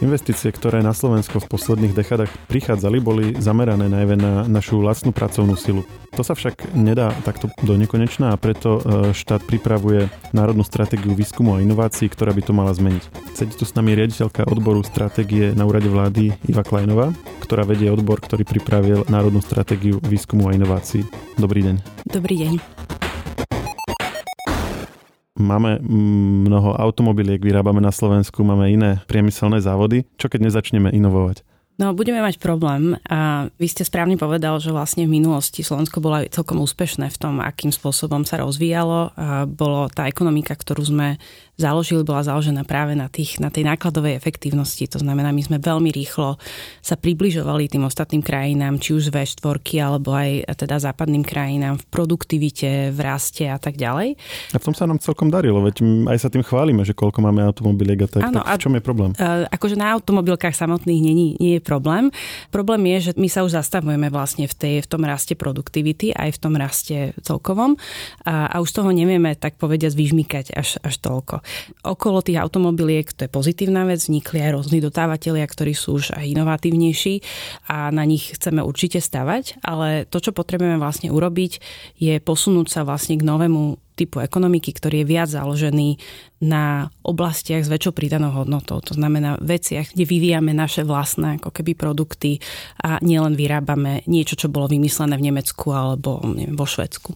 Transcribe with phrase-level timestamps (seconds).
[0.00, 5.60] Investície, ktoré na Slovensko v posledných dekadách prichádzali, boli zamerané najmä na našu lacnú pracovnú
[5.60, 5.84] silu.
[6.16, 11.52] To sa však nedá takto do nekonečná a preto e, štát pripravuje národnú stratégiu výskumu
[11.52, 13.04] a inovácií, ktorá by to mala zmeniť.
[13.36, 17.12] Sedí tu s nami riaditeľka odboru stratégie na úrade vlády Iva Kleinová,
[17.44, 21.04] ktorá vedie odbor, ktorý pripravil národnú stratégiu výskumu a inovácií.
[21.36, 21.76] Dobrý deň.
[22.08, 22.99] Dobrý deň.
[25.40, 25.80] Máme
[26.44, 30.04] mnoho automobiliek, vyrábame na Slovensku, máme iné priemyselné závody.
[30.20, 31.42] Čo keď nezačneme inovovať?
[31.80, 33.00] No, budeme mať problém.
[33.08, 37.40] A vy ste správne povedal, že vlastne v minulosti Slovensko bolo celkom úspešné v tom,
[37.40, 39.16] akým spôsobom sa rozvíjalo.
[39.16, 41.16] A bolo tá ekonomika, ktorú sme
[41.60, 44.88] založili, bola založená práve na, tých, na tej nákladovej efektívnosti.
[44.90, 46.40] To znamená, my sme veľmi rýchlo
[46.80, 52.90] sa približovali tým ostatným krajinám, či už V4 alebo aj teda západným krajinám v produktivite,
[52.90, 54.16] v raste a tak ďalej.
[54.52, 57.44] A v tom sa nám celkom darilo, veď aj sa tým chválime, že koľko máme
[57.44, 58.22] automobiliek a tak.
[58.24, 59.10] Áno, tak v čom je problém?
[59.20, 62.08] A, akože na automobilkách samotných nie, nie je problém.
[62.48, 66.36] Problém je, že my sa už zastavujeme vlastne v, tej, v tom raste produktivity, aj
[66.36, 67.76] v tom raste celkovom
[68.24, 71.42] a, a už toho nevieme tak povediať vyžmykať až, až toľko.
[71.84, 76.24] Okolo tých automobiliek, to je pozitívna vec, vznikli aj rôzni dotávateľia, ktorí sú už aj
[76.32, 77.14] inovatívnejší
[77.68, 81.52] a na nich chceme určite stavať, ale to, čo potrebujeme vlastne urobiť,
[82.00, 86.00] je posunúť sa vlastne k novému typu ekonomiky, ktorý je viac založený
[86.40, 88.80] na oblastiach s väčšou pridanou hodnotou.
[88.80, 92.40] To znamená veciach, kde vyvíjame naše vlastné ako keby produkty
[92.80, 97.12] a nielen vyrábame niečo, čo bolo vymyslené v Nemecku alebo neviem, vo Švedsku.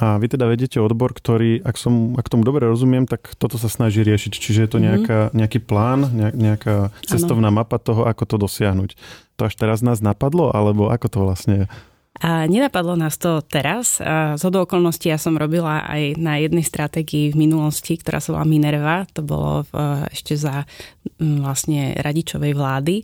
[0.00, 3.68] A vy teda vedete odbor, ktorý, ak, som, ak tomu dobre rozumiem, tak toto sa
[3.68, 4.32] snaží riešiť.
[4.32, 4.84] Čiže je to mhm.
[4.88, 7.60] nejaká, nejaký plán, nejaká cestovná ano.
[7.60, 8.96] mapa toho, ako to dosiahnuť.
[9.36, 11.66] To až teraz nás napadlo, alebo ako to vlastne je?
[12.22, 13.98] A nenapadlo nás to teraz.
[14.38, 19.02] Z okolností ja som robila aj na jednej stratégii v minulosti, ktorá sa volá Minerva.
[19.18, 20.62] To bolo v, ešte za
[21.18, 23.02] vlastne radičovej vlády,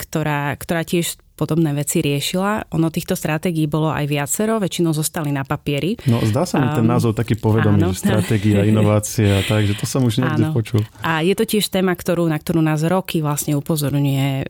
[0.00, 2.70] ktorá, ktorá tiež podobné veci riešila.
[2.70, 5.98] Ono týchto stratégií bolo aj viacero, väčšinou zostali na papieri.
[6.06, 7.90] No zdá sa mi ten názov taký povedomý, áno.
[7.90, 10.54] že stratégia, inovácia, takže to som už niekde áno.
[10.54, 10.86] počul.
[11.02, 14.46] A je to tiež téma, ktorú, na ktorú nás roky vlastne upozorňuje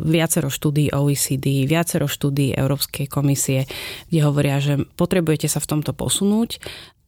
[0.00, 3.68] viacero štúdí OECD, viacero štúdí Európskej komisie,
[4.08, 6.56] kde hovoria, že potrebujete sa v tomto posunúť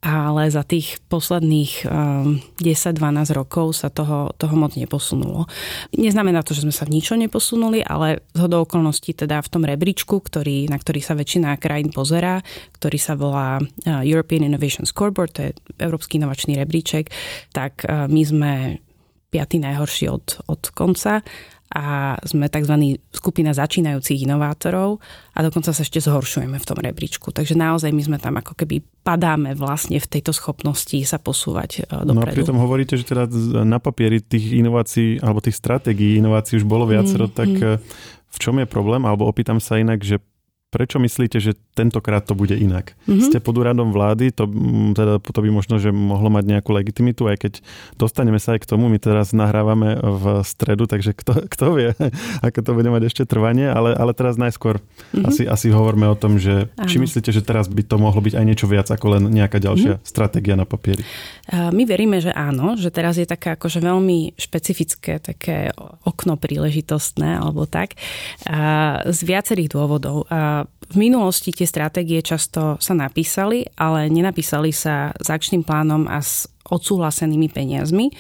[0.04, 5.48] ale za tých posledných 10-12 ehm, rokov sa toho, toho moc neposunulo.
[5.96, 9.64] Neznamená to, že sme sa v ničom neposunuli, ale z hodou okolností teda v tom
[9.64, 12.44] rebríčku, ktorý, na ktorý sa väčšina krajín pozerá,
[12.76, 15.50] ktorý sa volá eh, European Innovation Scoreboard, to je
[15.80, 17.08] Európsky inovačný rebríček,
[17.56, 18.52] tak eh, my sme
[19.32, 21.24] piatý najhorší od, od konca
[21.72, 23.00] a sme tzv.
[23.10, 25.00] skupina začínajúcich inovátorov
[25.32, 27.32] a dokonca sa ešte zhoršujeme v tom rebríčku.
[27.32, 32.14] Takže naozaj my sme tam ako keby padáme vlastne v tejto schopnosti sa posúvať dopredu.
[32.14, 33.26] No a pritom hovoríte, že teda
[33.64, 37.78] na papieri tých inovácií alebo tých stratégií inovácií už bolo viacero, mm, tak mm.
[38.28, 39.02] v čom je problém?
[39.08, 40.20] Alebo opýtam sa inak, že
[40.74, 42.98] Prečo myslíte, že tentokrát to bude inak?
[43.06, 43.30] Mm-hmm.
[43.30, 47.30] Ste pod úradom vlády, to, mm, teda, to by možno, že mohlo mať nejakú legitimitu,
[47.30, 47.52] aj keď
[47.94, 51.94] dostaneme sa aj k tomu, my teraz nahrávame v stredu, takže kto, kto vie,
[52.42, 55.22] ako to bude mať ešte trvanie, ale, ale teraz najskôr mm-hmm.
[55.30, 56.90] asi, asi hovorme o tom, že Áno.
[56.90, 60.02] či myslíte, že teraz by to mohlo byť aj niečo viac ako len nejaká ďalšia
[60.02, 60.10] mm-hmm.
[60.10, 61.06] stratégia na papieri?
[61.54, 65.70] My veríme, že áno, že teraz je také akože veľmi špecifické také
[66.02, 68.00] okno príležitostné alebo tak
[69.04, 70.24] z viacerých dôvodov
[70.84, 76.46] v minulosti tie stratégie často sa napísali, ale nenapísali sa s akčným plánom a s
[76.68, 78.12] odsúhlasenými peniazmi.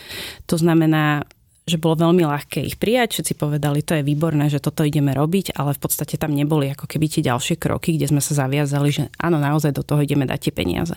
[0.48, 1.24] To znamená,
[1.64, 5.56] že bolo veľmi ľahké ich prijať, všetci povedali, to je výborné, že toto ideme robiť,
[5.56, 9.04] ale v podstate tam neboli ako keby tie ďalšie kroky, kde sme sa zaviazali, že
[9.16, 10.96] áno, naozaj do toho ideme dať tie peniaze.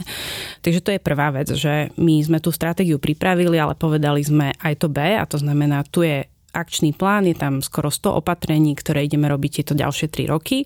[0.59, 4.74] Takže to je prvá vec, že my sme tú stratégiu pripravili, ale povedali sme aj
[4.84, 9.06] to B, a to znamená, tu je akčný plán, je tam skoro 100 opatrení, ktoré
[9.06, 10.66] ideme robiť tieto ďalšie 3 roky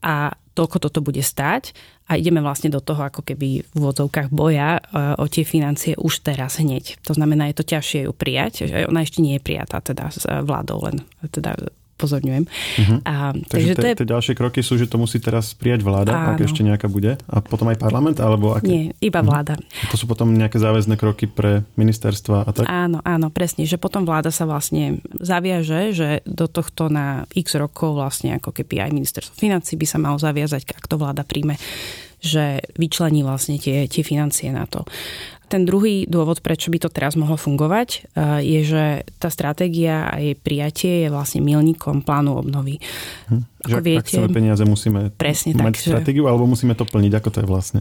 [0.00, 1.76] a toľko toto bude stať
[2.08, 4.80] a ideme vlastne do toho ako keby v úvodzovkách boja e,
[5.20, 6.96] o tie financie už teraz hneď.
[7.04, 10.24] To znamená, je to ťažšie ju prijať, že ona ešte nie je prijatá teda s
[10.24, 11.60] vládou, len teda
[11.96, 12.44] upozorňujem.
[12.44, 12.98] Uh-huh.
[13.08, 13.94] A, takže takže to je...
[14.04, 16.36] tie ďalšie kroky sú, že to musí teraz prijať vláda, Áno.
[16.36, 18.68] ak ešte nejaká bude, a potom aj parlament, alebo aké?
[18.68, 19.26] Nie, iba mhm.
[19.26, 19.54] vláda.
[19.56, 19.90] Uh-huh.
[19.90, 22.64] To sú potom nejaké záväzné kroky pre ministerstva a tak?
[22.68, 27.96] Áno, áno, presne, že potom vláda sa vlastne zaviaže, že do tohto na x rokov
[27.96, 31.56] vlastne ako keby aj ministerstvo financí by sa malo zaviazať, ak to vláda príjme
[32.16, 34.88] že vyčlení vlastne tie, tie financie na to.
[35.46, 38.84] Ten druhý dôvod, prečo by to teraz mohlo fungovať, eh, je, že
[39.22, 42.82] tá stratégia a jej prijatie je vlastne milníkom plánu obnovy.
[43.30, 43.42] Hm.
[43.66, 46.28] Ako že viete, ak chceme peniaze, musíme presne mať tak, stratégiu, že...
[46.30, 47.80] alebo musíme to plniť, ako to je vlastne?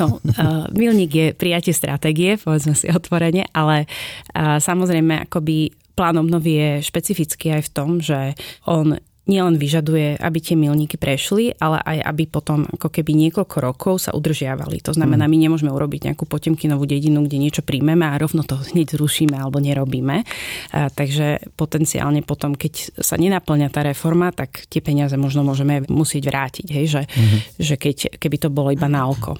[0.00, 3.84] No, uh, milník je prijatie stratégie, povedzme si otvorene, ale
[4.32, 8.36] uh, samozrejme akoby plán obnovy je špecifický aj v tom, že
[8.68, 13.94] on nielen vyžaduje, aby tie milníky prešli, ale aj aby potom ako keby niekoľko rokov
[14.06, 14.78] sa udržiavali.
[14.86, 15.30] To znamená, mm.
[15.30, 19.58] my nemôžeme urobiť nejakú potemkinovú dedinu, kde niečo príjmeme a rovno to hneď zrušíme alebo
[19.58, 20.22] nerobíme.
[20.22, 26.30] A, takže potenciálne potom, keď sa nenaplňa tá reforma, tak tie peniaze možno môžeme musieť
[26.30, 26.66] vrátiť.
[26.70, 26.86] Hej?
[26.86, 27.38] Že, mm.
[27.58, 29.34] že keď, keby to bolo iba na oko.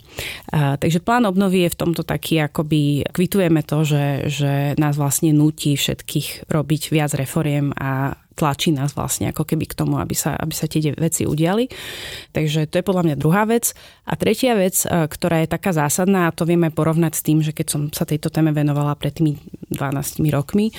[0.51, 5.31] A, takže plán obnovy je v tomto taký, akoby kvitujeme to, že, že nás vlastne
[5.31, 10.37] nutí všetkých robiť viac reforiem a tlačí nás vlastne ako keby k tomu, aby sa,
[10.37, 11.67] aby sa tie veci udiali.
[12.37, 13.73] Takže to je podľa mňa druhá vec.
[14.05, 17.57] A tretia vec, e, ktorá je taká zásadná, a to vieme porovnať s tým, že
[17.57, 19.41] keď som sa tejto téme venovala pred tými
[19.73, 20.71] 12 rokmi,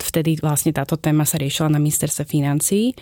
[0.00, 2.96] vtedy vlastne táto téma sa riešila na ministerstve financií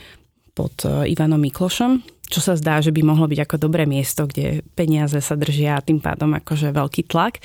[0.59, 4.65] pod e, Ivanom Miklošom, čo sa zdá, že by mohlo byť ako dobré miesto, kde
[4.75, 7.39] peniaze sa držia a tým pádom akože veľký tlak.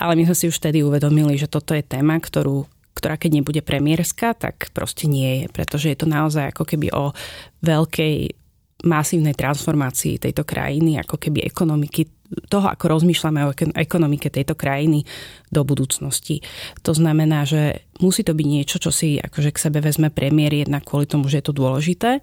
[0.00, 3.60] Ale my sme si už vtedy uvedomili, že toto je téma, ktorú ktorá keď nebude
[3.64, 7.16] premiérska, tak proste nie je, pretože je to naozaj ako keby o
[7.64, 8.36] veľkej
[8.82, 12.10] masívnej transformácii tejto krajiny, ako keby ekonomiky,
[12.48, 15.06] toho, ako rozmýšľame o ekonomike tejto krajiny
[15.52, 16.42] do budúcnosti.
[16.82, 20.82] To znamená, že musí to byť niečo, čo si akože k sebe vezme premiér jednak
[20.82, 22.18] kvôli tomu, že je to dôležité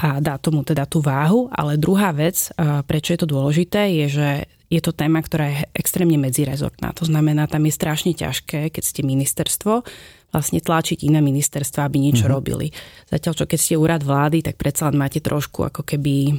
[0.00, 2.52] a dá tomu teda tú váhu, ale druhá vec,
[2.84, 4.28] prečo je to dôležité, je, že
[4.70, 6.94] je to téma, ktorá je extrémne medzirezortná.
[6.94, 9.82] To znamená, tam je strašne ťažké, keď ste ministerstvo,
[10.30, 12.38] vlastne tlačiť iné ministerstva, aby niečo mm-hmm.
[12.38, 12.70] robili.
[13.10, 16.32] Zatiaľ, čo keď ste úrad vlády, tak predsa len máte trošku ako keby e,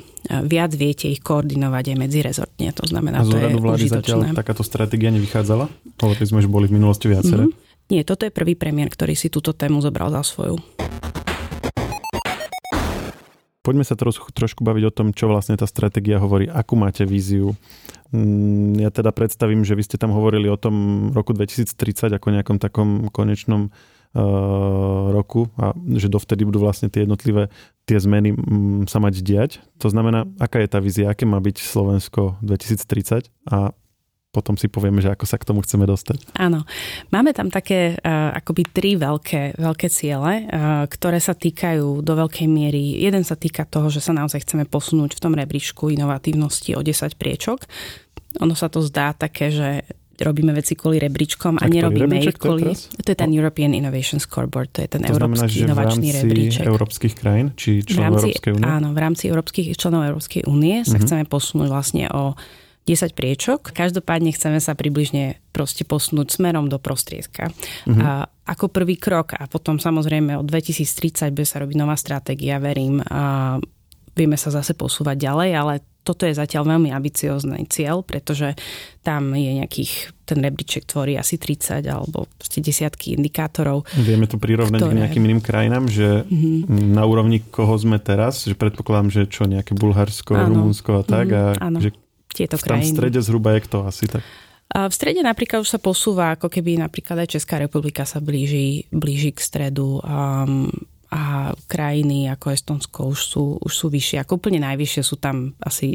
[0.47, 2.71] viac viete ich koordinovať aj medzirezortne.
[2.71, 3.99] To znamená, A z to je vlády užitočné.
[3.99, 5.67] zatiaľ takáto stratégia nevychádzala?
[5.99, 7.51] Hovorili sme, že boli v minulosti viaceré.
[7.51, 7.91] Mm-hmm.
[7.91, 10.55] Nie, toto je prvý premiér, ktorý si túto tému zobral za svoju.
[13.61, 17.53] Poďme sa trošku, trošku baviť o tom, čo vlastne tá stratégia hovorí, akú máte víziu.
[18.11, 22.57] Mm, ja teda predstavím, že vy ste tam hovorili o tom roku 2030 ako nejakom
[22.59, 27.47] takom konečnom uh, roku a že dovtedy budú vlastne tie jednotlivé
[27.87, 29.51] tie zmeny um, sa mať diať.
[29.79, 33.71] To znamená, aká je tá vízia, aké má byť Slovensko 2030 a
[34.31, 36.39] potom si povieme, že ako sa k tomu chceme dostať.
[36.39, 36.63] Áno.
[37.11, 42.47] Máme tam také uh, akoby tri veľké, veľké ciele, uh, ktoré sa týkajú do veľkej
[42.47, 42.95] miery.
[43.03, 47.19] Jeden sa týka toho, že sa naozaj chceme posunúť v tom rebríčku inovatívnosti o 10
[47.19, 47.67] priečok.
[48.39, 49.83] Ono sa to zdá také, že
[50.23, 52.71] robíme veci kvôli rebríčkom a, a nerobíme ich kvôli...
[53.03, 56.63] To je ten European Innovation Scoreboard, to je ten to európsky znamená, inovačný rebríček.
[56.63, 58.63] v rámci európskych krajín, či členov Európskej únie?
[58.63, 61.03] Áno, v rámci európskych členov Európskej únie sa uh-huh.
[61.03, 62.37] chceme posunúť vlastne o
[62.89, 63.71] 10 priečok.
[63.71, 67.53] Každopádne chceme sa približne proste posunúť smerom do prostriedka.
[67.85, 68.01] Mm-hmm.
[68.01, 72.99] A ako prvý krok a potom samozrejme od 2030 bude sa robiť nová stratégia, verím.
[73.05, 73.57] A
[74.17, 78.57] vieme sa zase posúvať ďalej, ale toto je zatiaľ veľmi ambiciózny cieľ, pretože
[79.05, 83.85] tam je nejakých, ten rebríček tvorí asi 30 alebo desiatky indikátorov.
[84.01, 84.93] Vieme to prirovnať ktoré...
[84.97, 86.97] k nejakým iným krajinám, že mm-hmm.
[86.97, 91.61] na úrovni koho sme teraz, že predpokladám, že čo nejaké Bulharsko, Rumunsko a tak, mm-hmm,
[91.61, 91.77] a áno.
[91.77, 91.93] že
[92.33, 92.91] tieto krajiny.
[92.91, 94.23] Tam v strede zhruba je kto asi tak?
[94.71, 99.35] V strede napríklad už sa posúva, ako keby napríklad aj Česká republika sa blíži, blíži
[99.35, 100.71] k stredu um,
[101.11, 104.23] a krajiny ako Estonsko už sú, už sú vyššie.
[104.23, 105.91] Ako úplne najvyššie sú tam asi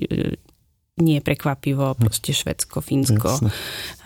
[0.96, 1.96] nie prekvapivo, hm.
[1.96, 3.28] proste Švedsko, Fínsko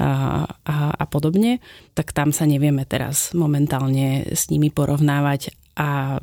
[0.03, 1.63] a, a, a podobne,
[1.95, 6.19] tak tam sa nevieme teraz momentálne s nimi porovnávať a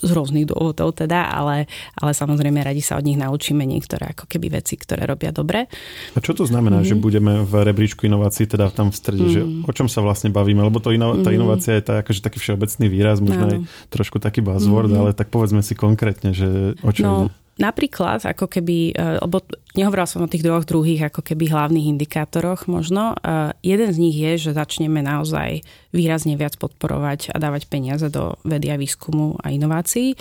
[0.00, 4.60] z rôznych dôvodov teda, ale, ale samozrejme radi sa od nich naučíme niektoré ako keby
[4.60, 5.70] veci, ktoré robia dobre.
[6.14, 6.86] A čo to znamená, mm.
[6.86, 9.32] že budeme v rebríčku inovácií teda tam v strede, mm.
[9.32, 10.62] že o čom sa vlastne bavíme?
[10.64, 11.36] Lebo to ino, tá mhm.
[11.38, 13.50] inovácia je tá, akože taký všeobecný výraz, možno no.
[13.50, 13.58] aj
[13.92, 14.98] trošku taký buzzword, mm.
[14.98, 17.12] ale tak povedzme si konkrétne, že o čo no.
[17.26, 17.43] ide.
[17.54, 19.38] Napríklad, ako keby, e, lebo
[19.78, 23.14] nehovorila som o tých dvoch druhých ako keby hlavných indikátoroch možno.
[23.14, 25.62] E, jeden z nich je, že začneme naozaj
[25.94, 30.18] výrazne viac podporovať a dávať peniaze do vedy a výskumu a inovácií.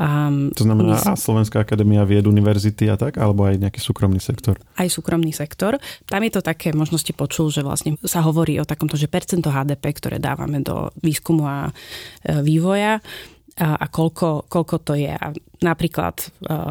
[0.00, 1.20] Um, to znamená my...
[1.20, 4.56] Slovenská akadémia vied, univerzity a tak, alebo aj nejaký súkromný sektor?
[4.80, 5.76] Aj súkromný sektor.
[6.08, 9.52] Tam je to také, možno ste počul, že vlastne sa hovorí o takomto, že percento
[9.52, 11.72] HDP, ktoré dávame do výskumu a e,
[12.40, 13.04] vývoja,
[13.60, 15.12] a, koľko, koľko to je.
[15.12, 16.26] A napríklad e,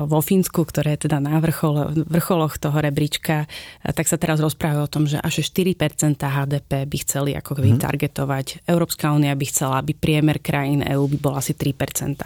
[0.10, 4.81] vo Fínsku, ktoré je teda na vrchol, vrcholoch toho rebríčka, e, tak sa teraz rozprávajú
[4.81, 7.81] o tom, že až 4% HDP by chceli ako keby mm.
[7.86, 8.65] targetovať.
[8.65, 12.25] Európska únia by chcela, aby priemer krajín EÚ by bol asi 3%.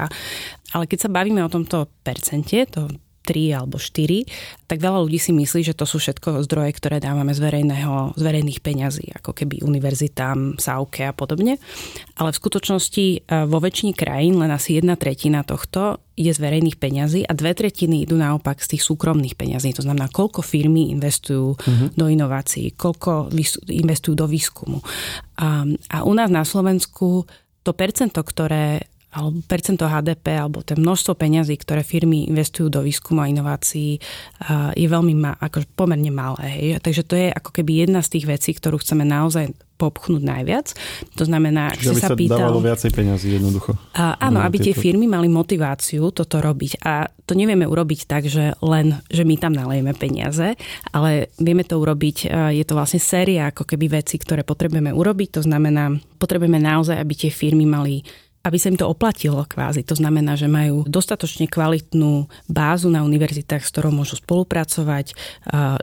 [0.74, 2.88] Ale keď sa bavíme o tomto percente, to
[3.24, 7.32] 3 alebo 4, tak veľa ľudí si myslí, že to sú všetko zdroje, ktoré dávame
[7.32, 11.58] z, verejného, z verejných peňazí, ako keby univerzitám, SAUKE a podobne.
[12.20, 16.77] Ale v skutočnosti e, vo väčšine krajín len asi jedna tretina tohto ide z verejných
[16.77, 19.74] peňazí a dve tretiny idú naopak z tých súkromných peňazí.
[19.74, 21.89] To znamená, koľko firmy investujú uh-huh.
[21.98, 23.34] do inovácií, koľko
[23.72, 24.86] investujú do výskumu.
[25.42, 27.25] A, a u nás na Slovensku
[27.63, 33.22] to percento, ktoré alebo percento HDP, alebo to množstvo peňazí, ktoré firmy investujú do výskumu
[33.22, 34.01] a inovácií,
[34.74, 36.43] je veľmi ma, ako pomerne malé.
[36.50, 36.65] Hej.
[36.82, 40.67] Takže to je ako keby jedna z tých vecí, ktorú chceme naozaj popchnúť najviac.
[41.17, 42.39] To znamená, Čiže ak sa, sa pýtal...
[42.46, 43.75] dávalo viacej peňazí jednoducho.
[43.98, 44.65] A, áno, aby tieto...
[44.70, 46.86] tie firmy mali motiváciu toto robiť.
[46.86, 50.55] A to nevieme urobiť tak, že len, že my tam nalejeme peniaze,
[50.93, 55.41] ale vieme to urobiť, je to vlastne séria ako keby veci, ktoré potrebujeme urobiť.
[55.41, 55.91] To znamená,
[56.22, 58.05] potrebujeme naozaj, aby tie firmy mali
[58.44, 59.88] aby sa im to oplatilo kvázi.
[59.88, 65.16] To znamená, že majú dostatočne kvalitnú bázu na univerzitách, s ktorou môžu spolupracovať,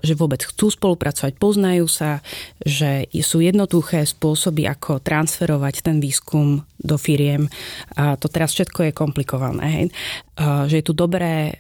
[0.05, 2.21] že vôbec chcú spolupracovať, poznajú sa,
[2.61, 7.49] že sú jednoduché spôsoby, ako transferovať ten výskum do firiem.
[7.97, 9.65] To teraz všetko je komplikované.
[9.65, 9.85] Hej?
[10.69, 11.57] Že je tu dobré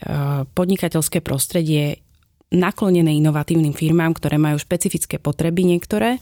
[0.52, 2.04] podnikateľské prostredie,
[2.50, 6.19] naklonené inovatívnym firmám, ktoré majú špecifické potreby niektoré,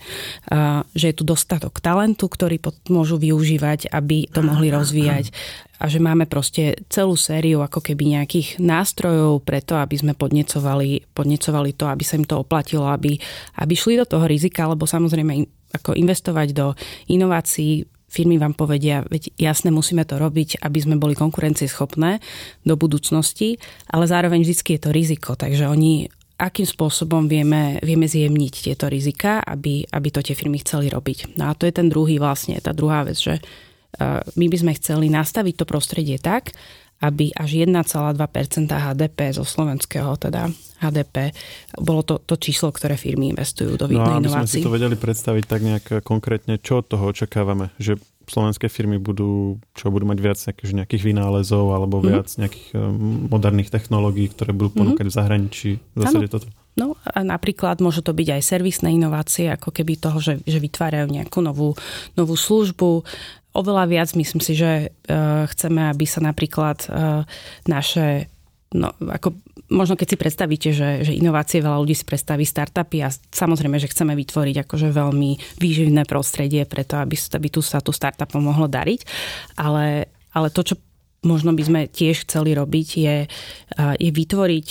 [0.93, 2.61] že je tu dostatok talentu, ktorý
[2.93, 5.33] môžu využívať, aby to mohli rozvíjať.
[5.81, 11.71] A že máme proste celú sériu ako keby nejakých nástrojov preto, aby sme podnecovali, podnecovali
[11.73, 13.17] to, aby sa im to oplatilo, aby,
[13.63, 15.49] aby šli do toho rizika, lebo samozrejme
[15.81, 16.77] ako investovať do
[17.09, 22.25] inovácií firmy vám povedia, veď jasne musíme to robiť, aby sme boli konkurencieschopné
[22.65, 23.61] do budúcnosti,
[23.93, 29.43] ale zároveň vždy je to riziko, takže oni akým spôsobom vieme, vieme zjemniť tieto rizika,
[29.43, 31.35] aby, aby to tie firmy chceli robiť.
[31.35, 33.43] No a to je ten druhý vlastne, tá druhá vec, že e,
[34.23, 36.55] my by sme chceli nastaviť to prostredie tak,
[37.03, 40.51] aby až 1,2% HDP zo slovenského teda
[40.83, 41.35] HDP
[41.79, 44.23] bolo to, to číslo, ktoré firmy investujú do, no, inovácií.
[44.23, 47.99] No aby sme si to vedeli predstaviť tak nejak konkrétne, čo od toho očakávame, že
[48.31, 52.13] slovenské firmy budú, čo budú mať viac nejakých, nejakých vynálezov alebo mm-hmm.
[52.13, 54.77] viac nejakých um, moderných technológií, ktoré budú mhm.
[54.77, 55.13] ponúkať mm-hmm.
[55.13, 55.71] v zahraničí.
[55.99, 56.29] Ano.
[56.29, 56.49] toto.
[56.79, 61.11] No a napríklad môžu to byť aj servisné inovácie, ako keby toho, že, že vytvárajú
[61.11, 61.75] nejakú novú,
[62.15, 63.03] novú službu.
[63.59, 67.27] Oveľa viac myslím si, že uh, chceme, aby sa napríklad uh,
[67.67, 68.31] naše
[68.75, 69.37] no, ako
[69.73, 73.93] možno keď si predstavíte, že, že inovácie, veľa ľudí si predstaví startupy a samozrejme, že
[73.93, 79.01] chceme vytvoriť akože veľmi výživné prostredie preto, aby, aby tu sa tu startupom mohlo dariť.
[79.61, 80.75] Ale, ale to, čo
[81.25, 83.17] možno by sme tiež chceli robiť, je,
[83.99, 84.67] je vytvoriť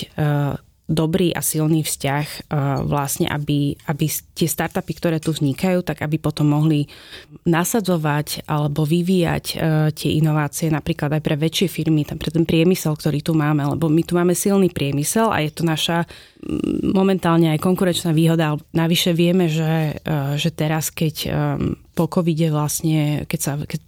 [0.87, 2.47] dobrý a silný vzťah
[2.87, 6.87] vlastne, aby, aby tie startupy, ktoré tu vznikajú, tak aby potom mohli
[7.43, 9.45] nasadzovať alebo vyvíjať
[9.91, 13.99] tie inovácie napríklad aj pre väčšie firmy, pre ten priemysel, ktorý tu máme, lebo my
[13.99, 16.07] tu máme silný priemysel a je to naša
[16.87, 18.55] momentálne aj konkurenčná výhoda.
[18.71, 19.99] Navyše vieme, že,
[20.39, 21.15] že teraz, keď
[21.91, 23.83] po covide vlastne, keď sa keď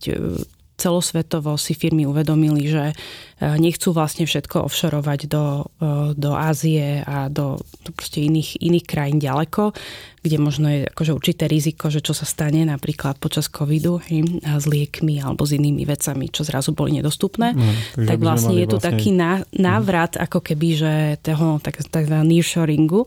[0.79, 2.95] celosvetovo si firmy uvedomili, že e,
[3.59, 7.59] nechcú vlastne všetko offshoreovať do, e, do Ázie a do,
[7.91, 9.75] proste iných, iných krajín ďaleko,
[10.23, 14.63] kde možno je akože určité riziko, že čo sa stane napríklad počas covidu hej, s
[14.63, 17.55] liekmi alebo s inými vecami, čo zrazu boli nedostupné.
[17.55, 17.67] No,
[18.07, 18.95] tak vlastne je tu vlastne...
[18.95, 19.09] taký
[19.59, 23.03] návrat ako keby, že toho tak, tak nearshoringu.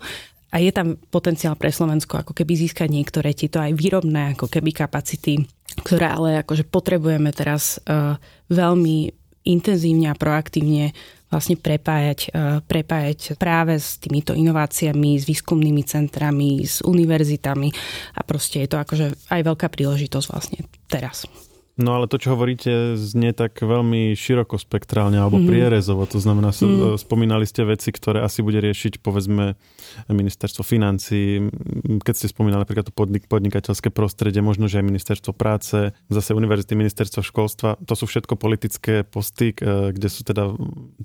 [0.52, 4.76] A je tam potenciál pre Slovensko ako keby získať niektoré tieto aj výrobné ako keby
[4.76, 5.40] kapacity,
[5.80, 8.20] ktoré ale akože potrebujeme teraz uh,
[8.52, 9.12] veľmi
[9.48, 10.92] intenzívne a proaktívne
[11.32, 17.68] vlastne prepájať, uh, prepájať práve s týmito inováciami, s výskumnými centrami, s univerzitami
[18.16, 21.24] a proste je to akože aj veľká príležitosť vlastne teraz.
[21.80, 25.48] No ale to, čo hovoríte, znie tak veľmi širokospektrálne alebo mm-hmm.
[25.48, 26.04] prierezovo.
[26.04, 27.00] To znamená, mm-hmm.
[27.00, 29.56] spomínali ste veci, ktoré asi bude riešiť, povedzme,
[30.12, 31.48] ministerstvo financí.
[32.04, 36.76] Keď ste spomínali napríklad to podnik- podnikateľské prostredie, možno, že aj ministerstvo práce, zase univerzity,
[36.76, 37.80] ministerstvo školstva.
[37.88, 40.52] To sú všetko politické posty, kde sú teda,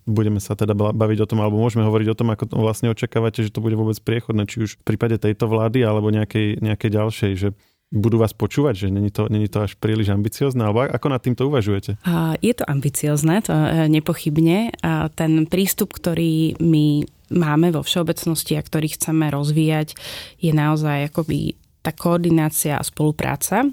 [0.04, 3.40] budeme sa teda baviť o tom, alebo môžeme hovoriť o tom, ako to vlastne očakávate,
[3.40, 7.32] že to bude vôbec priechodné, či už v prípade tejto vlády, alebo nejakej, nejakej ďalšej,
[7.40, 7.50] že
[7.88, 10.68] budú vás počúvať, že není to, není to až príliš ambiciozne?
[10.68, 11.96] Alebo ako nad týmto uvažujete?
[12.44, 14.76] Je to ambiciozne, to e, nepochybne.
[15.16, 19.96] Ten prístup, ktorý my máme vo všeobecnosti a ktorý chceme rozvíjať,
[20.40, 23.64] je naozaj akoby tá koordinácia a spolupráca.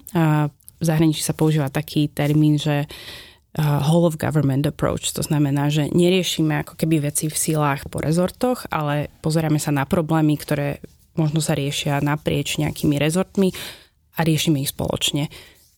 [0.78, 2.86] V zahraničí sa používa taký termín, že
[3.58, 5.06] whole of government approach.
[5.14, 9.86] To znamená, že neriešime ako keby veci v silách po rezortoch, ale pozeráme sa na
[9.86, 10.82] problémy, ktoré
[11.14, 13.54] možno sa riešia naprieč nejakými rezortmi
[14.14, 15.30] a riešime ich spoločne.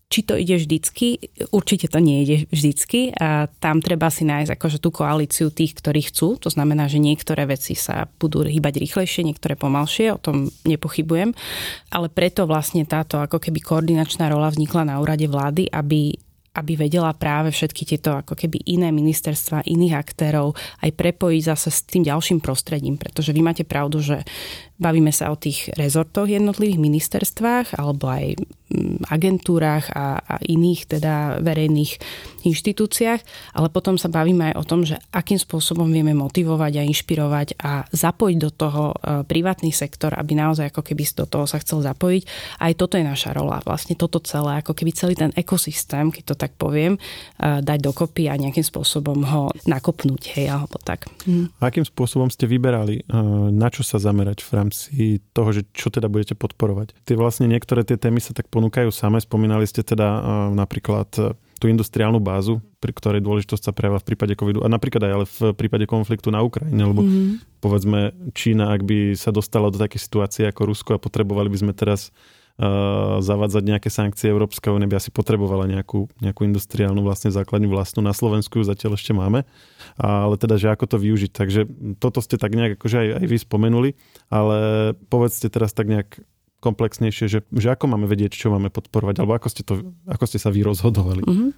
[0.06, 1.18] Či to ide vždycky?
[1.50, 6.06] Určite to nie ide vždycky a tam treba si nájsť akože tú koalíciu tých, ktorí
[6.06, 6.38] chcú.
[6.38, 11.34] To znamená, že niektoré veci sa budú hýbať rýchlejšie, niektoré pomalšie, o tom nepochybujem.
[11.90, 16.14] Ale preto vlastne táto ako keby koordinačná rola vznikla na úrade vlády, aby
[16.56, 21.84] aby vedela práve všetky tieto ako keby iné ministerstva, iných aktérov aj prepojiť zase s
[21.84, 24.24] tým ďalším prostredím, pretože vy máte pravdu, že
[24.76, 28.36] bavíme sa o tých rezortoch jednotlivých ministerstvách alebo aj
[29.06, 32.02] agentúrach a, a iných teda verejných
[32.46, 33.20] inštitúciách,
[33.58, 37.86] ale potom sa bavíme aj o tom, že akým spôsobom vieme motivovať a inšpirovať a
[37.90, 38.94] zapojiť do toho e,
[39.26, 42.22] privátny sektor, aby naozaj ako keby do toho sa chcel zapojiť.
[42.62, 43.62] Aj toto je naša rola.
[43.66, 47.00] Vlastne toto celé, ako keby celý ten ekosystém, keď to tak poviem, e,
[47.62, 51.10] dať dokopy a nejakým spôsobom ho nakopnúť, hej, alebo tak.
[51.26, 51.50] Hm.
[51.58, 53.14] Akým spôsobom ste vyberali, e,
[53.50, 56.98] na čo sa zamerať v rámci toho, že čo teda budete podporovať?
[57.06, 59.22] Tie vlastne niektoré tie témy sa tak ponúkajú same.
[59.22, 60.06] Spomínali ste teda
[60.50, 65.12] napríklad tú industriálnu bázu, pri ktorej dôležitosť sa prejavila v prípade covidu a napríklad aj
[65.14, 67.62] ale v prípade konfliktu na Ukrajine, lebo mm-hmm.
[67.64, 71.72] povedzme Čína, ak by sa dostala do takej situácie ako Rusko a potrebovali by sme
[71.72, 72.12] teraz
[73.20, 78.00] zavádzať nejaké sankcie, Európska únia by asi potrebovala nejakú, nejakú industriálnu vlastne základňu vlastnú.
[78.00, 79.44] Na Slovensku ju zatiaľ ešte máme,
[80.00, 81.30] ale teda, že ako to využiť.
[81.36, 81.60] Takže
[82.00, 83.90] toto ste tak nejak akože aj, aj vy spomenuli,
[84.32, 84.56] ale
[85.12, 86.24] povedzte teraz tak nejak
[86.64, 90.40] komplexnejšie, že, že ako máme vedieť, čo máme podporovať, alebo ako ste, to, ako ste
[90.40, 91.22] sa vy rozhodovali?
[91.28, 91.50] Mm-hmm.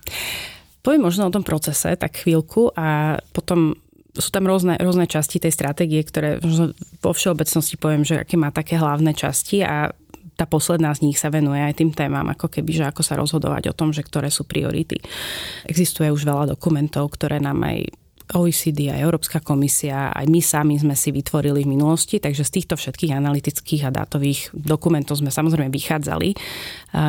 [0.83, 3.79] Poviem možno o tom procese tak chvíľku a potom
[4.19, 6.43] sú tam rôzne, rôzne časti tej stratégie, ktoré
[6.99, 9.95] vo všeobecnosti poviem, že aké má také hlavné časti a
[10.39, 13.75] tá posledná z nich sa venuje aj tým témam, ako keby, že ako sa rozhodovať
[13.75, 15.03] o tom, že ktoré sú priority.
[15.67, 17.91] Existuje už veľa dokumentov, ktoré nám aj
[18.29, 22.77] OECD, aj Európska komisia, aj my sami sme si vytvorili v minulosti, takže z týchto
[22.77, 26.37] všetkých analytických a dátových dokumentov sme samozrejme vychádzali.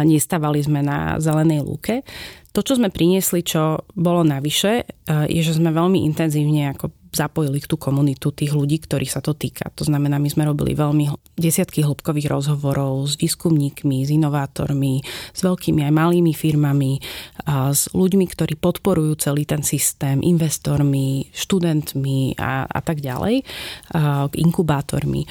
[0.08, 2.08] Nestávali sme na zelenej lúke.
[2.50, 4.90] To, čo sme priniesli, čo bolo navyše,
[5.30, 9.74] je, že sme veľmi intenzívne ako zapojili tú komunitu tých ľudí, ktorých sa to týka.
[9.78, 15.02] To znamená, my sme robili veľmi desiatky hĺbkových rozhovorov s výskumníkmi, s inovátormi,
[15.34, 17.02] s veľkými aj malými firmami,
[17.50, 23.42] a s ľuďmi, ktorí podporujú celý ten systém, investormi, študentmi a, a tak ďalej,
[23.94, 25.26] a, inkubátormi.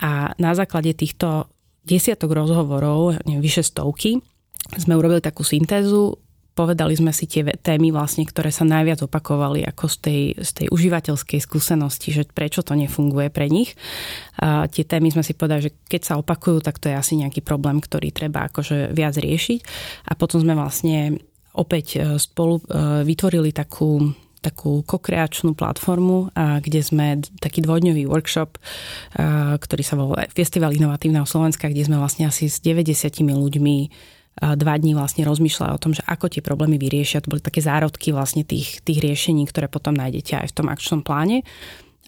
[0.00, 1.52] A na základe týchto
[1.84, 4.20] desiatok rozhovorov, neviem, vyše stovky,
[4.80, 6.16] sme urobili takú syntézu
[6.58, 10.66] povedali sme si tie témy vlastne, ktoré sa najviac opakovali ako z tej, z tej
[10.74, 13.78] užívateľskej skúsenosti, že prečo to nefunguje pre nich.
[14.42, 17.46] A tie témy sme si povedali, že keď sa opakujú, tak to je asi nejaký
[17.46, 19.60] problém, ktorý treba akože viac riešiť.
[20.10, 21.22] A potom sme vlastne
[21.54, 22.62] opäť e, spolu e,
[23.06, 26.30] vytvorili takú takú kokreačnú platformu,
[26.62, 28.54] kde sme taký dvojdňový workshop,
[29.58, 33.76] ktorý sa volá Festival inovatívneho Slovenska, kde sme vlastne asi s 90 ľuďmi
[34.38, 37.22] dva dní vlastne rozmýšľali o tom, že ako tie problémy vyriešia.
[37.22, 41.00] To boli také zárodky vlastne tých, tých riešení, ktoré potom nájdete aj v tom akčnom
[41.02, 41.42] pláne.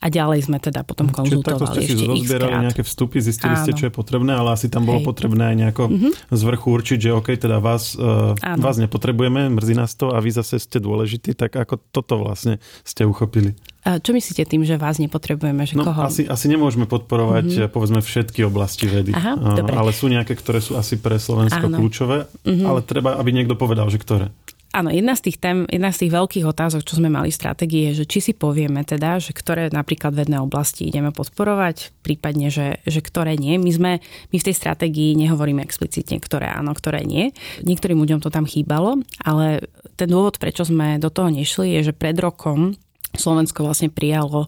[0.01, 3.63] A ďalej sme teda potom konzultovali Čiže takto ste si rozbierali nejaké vstupy, zistili Áno.
[3.69, 5.07] ste, čo je potrebné, ale asi tam bolo Hej.
[5.13, 6.13] potrebné aj nejako mm-hmm.
[6.33, 10.33] z vrchu určiť, že OK, teda vás, uh, vás nepotrebujeme, mrzí nás to a vy
[10.33, 13.53] zase ste dôležití, tak ako toto vlastne ste uchopili?
[13.85, 15.69] A čo myslíte tým, že vás nepotrebujeme?
[15.69, 16.09] Že no, koho?
[16.09, 17.69] Asi, asi nemôžeme podporovať mm-hmm.
[17.69, 21.77] povedzme všetky oblasti vedy, Aha, uh, ale sú nejaké, ktoré sú asi pre Slovensko Áno.
[21.77, 22.65] kľúčové, mm-hmm.
[22.65, 24.33] ale treba, aby niekto povedal, že ktoré.
[24.71, 27.83] Áno, jedna z tých tém, jedna z tých veľkých otázok, čo sme mali v stratégii,
[27.91, 32.79] je, že či si povieme teda, že ktoré napríklad vedné oblasti ideme podporovať, prípadne, že,
[32.87, 33.59] že ktoré nie.
[33.59, 33.93] My sme,
[34.31, 37.35] my v tej stratégii nehovoríme explicitne, ktoré áno, ktoré nie.
[37.67, 39.67] Niektorým ľuďom to tam chýbalo, ale
[39.99, 42.79] ten dôvod, prečo sme do toho nešli, je, že pred rokom
[43.11, 44.47] Slovensko vlastne prijalo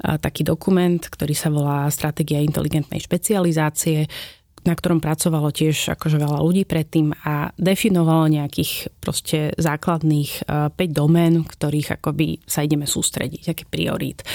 [0.00, 4.08] taký dokument, ktorý sa volá Stratégia inteligentnej špecializácie,
[4.66, 10.86] na ktorom pracovalo tiež akože veľa ľudí predtým a definovalo nejakých proste základných 5 e,
[10.90, 14.26] domén, ktorých akoby sa ideme sústrediť, aké priorít.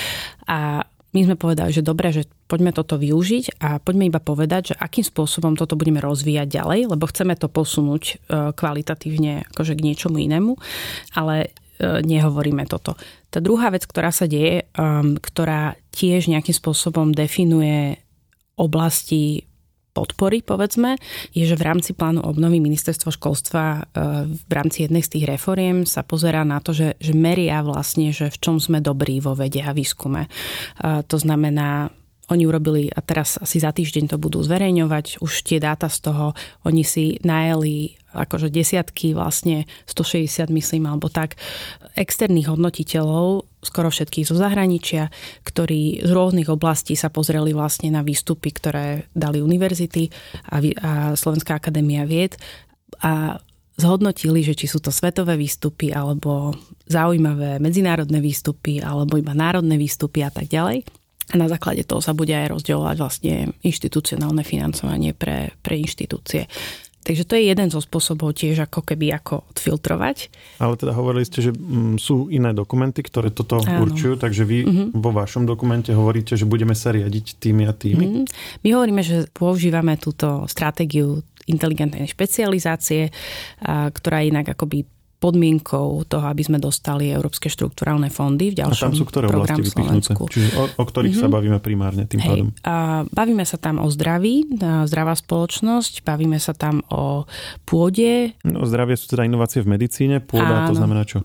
[0.48, 0.84] A
[1.14, 5.06] my sme povedali, že dobre, že poďme toto využiť a poďme iba povedať, že akým
[5.06, 8.14] spôsobom toto budeme rozvíjať ďalej, lebo chceme to posunúť e,
[8.56, 10.58] kvalitatívne akože k niečomu inému,
[11.14, 11.48] ale e,
[12.02, 12.98] nehovoríme toto.
[13.30, 14.70] Tá druhá vec, ktorá sa deje,
[15.18, 17.98] ktorá tiež nejakým spôsobom definuje
[18.54, 19.50] oblasti
[19.94, 20.98] podpory, povedzme,
[21.32, 23.80] je, že v rámci plánu obnovy ministerstvo školstva e,
[24.34, 28.34] v rámci jednej z tých reforiem sa pozerá na to, že, že meria vlastne, že
[28.34, 30.26] v čom sme dobrí vo vede a výskume.
[30.26, 30.30] E,
[31.06, 31.94] to znamená,
[32.34, 36.26] oni urobili, a teraz asi za týždeň to budú zverejňovať, už tie dáta z toho,
[36.66, 41.38] oni si najeli akože desiatky, vlastne 160 myslím, alebo tak,
[41.94, 45.10] externých hodnotiteľov, skoro všetkých zo zahraničia,
[45.48, 50.12] ktorí z rôznych oblastí sa pozreli vlastne na výstupy, ktoré dali univerzity
[50.52, 52.38] a, a Slovenská akadémia vied
[53.02, 53.42] a
[53.74, 56.54] zhodnotili, že či sú to svetové výstupy alebo
[56.86, 60.86] zaujímavé medzinárodné výstupy alebo iba národné výstupy a tak ďalej.
[61.32, 66.46] A na základe toho sa bude aj rozdielovať vlastne inštitucionálne financovanie pre, pre inštitúcie.
[67.04, 70.32] Takže to je jeden zo spôsobov tiež ako keby ako odfiltrovať.
[70.64, 73.84] Ale teda hovorili ste, že mm, sú iné dokumenty, ktoré toto Áno.
[73.84, 74.88] určujú, takže vy mm-hmm.
[74.96, 78.06] vo vašom dokumente hovoríte, že budeme sa riadiť tými a tými.
[78.08, 78.26] Mm-hmm.
[78.64, 83.12] My hovoríme, že používame túto stratégiu inteligentnej špecializácie,
[83.68, 84.88] ktorá je inak akoby
[85.24, 89.64] podmienkou toho, aby sme dostali európske štruktúralne fondy v ďalšom A tam sú ktoré oblasti
[89.64, 90.12] vypichnuté?
[90.20, 91.24] Čiže o, o ktorých mm-hmm.
[91.24, 91.36] sa mhm.
[91.40, 92.48] bavíme primárne tým Hej, pádom?
[92.68, 92.76] A
[93.08, 97.24] bavíme sa tam o zdraví, zdravá spoločnosť, bavíme sa tam o
[97.64, 98.36] pôde.
[98.44, 100.76] No, zdravie sú teda inovácie v medicíne, pôda Áno.
[100.76, 101.24] to znamená čo?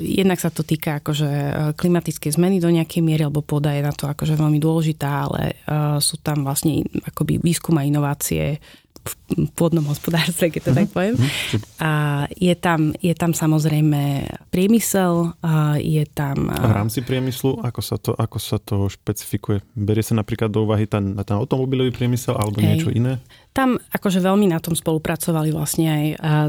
[0.00, 3.92] Jednak sa to týka akože e, klimatické zmeny do nejakej miery, alebo pôda je na
[3.92, 8.56] to akože veľmi dôležitá, ale uh, sú tam vlastne akoby výskum a inovácie
[9.00, 10.80] v pôdnom hospodárstve, keď to uh-huh.
[10.84, 11.16] tak poviem.
[11.16, 11.60] Uh-huh.
[11.80, 11.90] A
[12.36, 16.52] je tam, je tam samozrejme priemysel, a je tam...
[16.52, 19.64] A v rámci priemyslu, ako sa to, ako sa to špecifikuje?
[19.72, 22.66] Berie sa napríklad do úvahy ten, ten automobilový priemysel alebo Hej.
[22.66, 23.22] niečo iné?
[23.50, 26.04] Tam akože veľmi na tom spolupracovali vlastne aj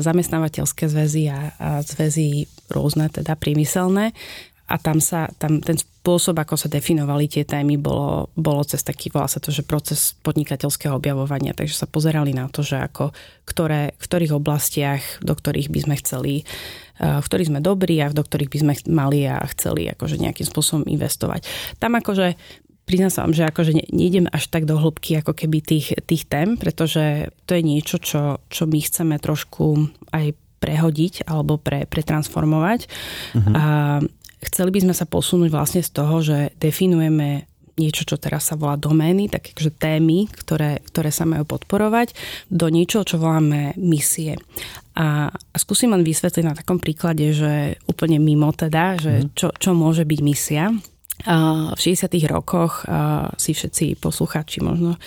[0.05, 4.13] zamestnávateľské zväzy a, a zväzy rôzne, teda priemyselné
[4.71, 9.13] a tam sa, tam ten spôsob, ako sa definovali tie témy, bolo, bolo cez taký,
[9.13, 13.13] volá sa to, že proces podnikateľského objavovania, takže sa pozerali na to, že ako,
[13.45, 16.33] ktoré, v ktorých oblastiach, do ktorých by sme chceli,
[16.97, 20.49] eh, v ktorých sme dobrí a do ktorých by sme mali a chceli akože nejakým
[20.49, 21.45] spôsobom investovať.
[21.77, 22.33] Tam akože
[22.89, 26.57] priznám sa vám, že akože nejdem až tak do hĺbky ako keby tých, tých tém,
[26.57, 29.85] pretože to je niečo, čo, čo my chceme trošku
[30.17, 32.85] aj prehodiť alebo pre, pretransformovať.
[32.85, 33.53] Uh-huh.
[33.57, 33.65] A
[34.41, 37.45] chceli by sme sa posunúť vlastne z toho, že definujeme
[37.79, 42.13] niečo, čo teraz sa volá domény, takže témy, ktoré, ktoré sa majú podporovať,
[42.51, 44.37] do niečoho, čo voláme misie.
[44.93, 49.27] A, a skúsim len vysvetliť na takom príklade, že úplne mimo teda, že mhm.
[49.33, 50.69] čo, čo môže byť misia.
[51.75, 52.09] V 60.
[52.29, 52.85] rokoch
[53.37, 54.97] si všetci posluchači možno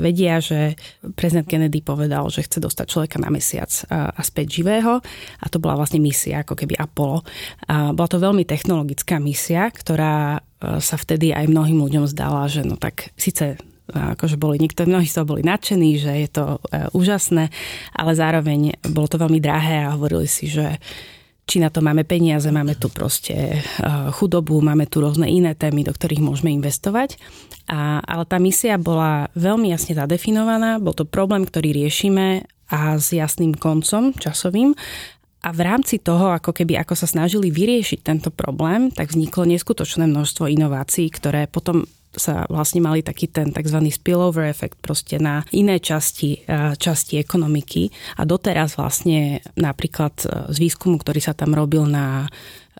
[0.00, 0.76] vedia, že
[1.12, 5.00] prezident Kennedy povedal, že chce dostať človeka na mesiac a späť živého
[5.38, 7.24] a to bola vlastne misia, ako keby Apollo.
[7.68, 13.10] Bola to veľmi technologická misia, ktorá sa vtedy aj mnohým ľuďom zdala, že no tak
[13.18, 13.58] síce
[13.92, 17.52] akože boli, niektorí, mnohí z toho boli nadšení, že je to e, úžasné,
[17.92, 20.80] ale zároveň bolo to veľmi drahé a hovorili si, že
[21.42, 23.62] či na to máme peniaze, máme tu proste eh,
[24.14, 27.18] chudobu, máme tu rôzne iné témy, do ktorých môžeme investovať.
[27.70, 33.14] A, ale tá misia bola veľmi jasne zadefinovaná, bol to problém, ktorý riešime a s
[33.14, 34.74] jasným koncom časovým
[35.42, 40.06] a v rámci toho, ako keby ako sa snažili vyriešiť tento problém, tak vzniklo neskutočné
[40.06, 43.78] množstvo inovácií, ktoré potom sa vlastne mali taký ten tzv.
[43.88, 46.44] spillover efekt proste na iné časti,
[46.76, 47.88] časti ekonomiky
[48.20, 52.28] a doteraz vlastne napríklad e, z výskumu, ktorý sa tam robil na e,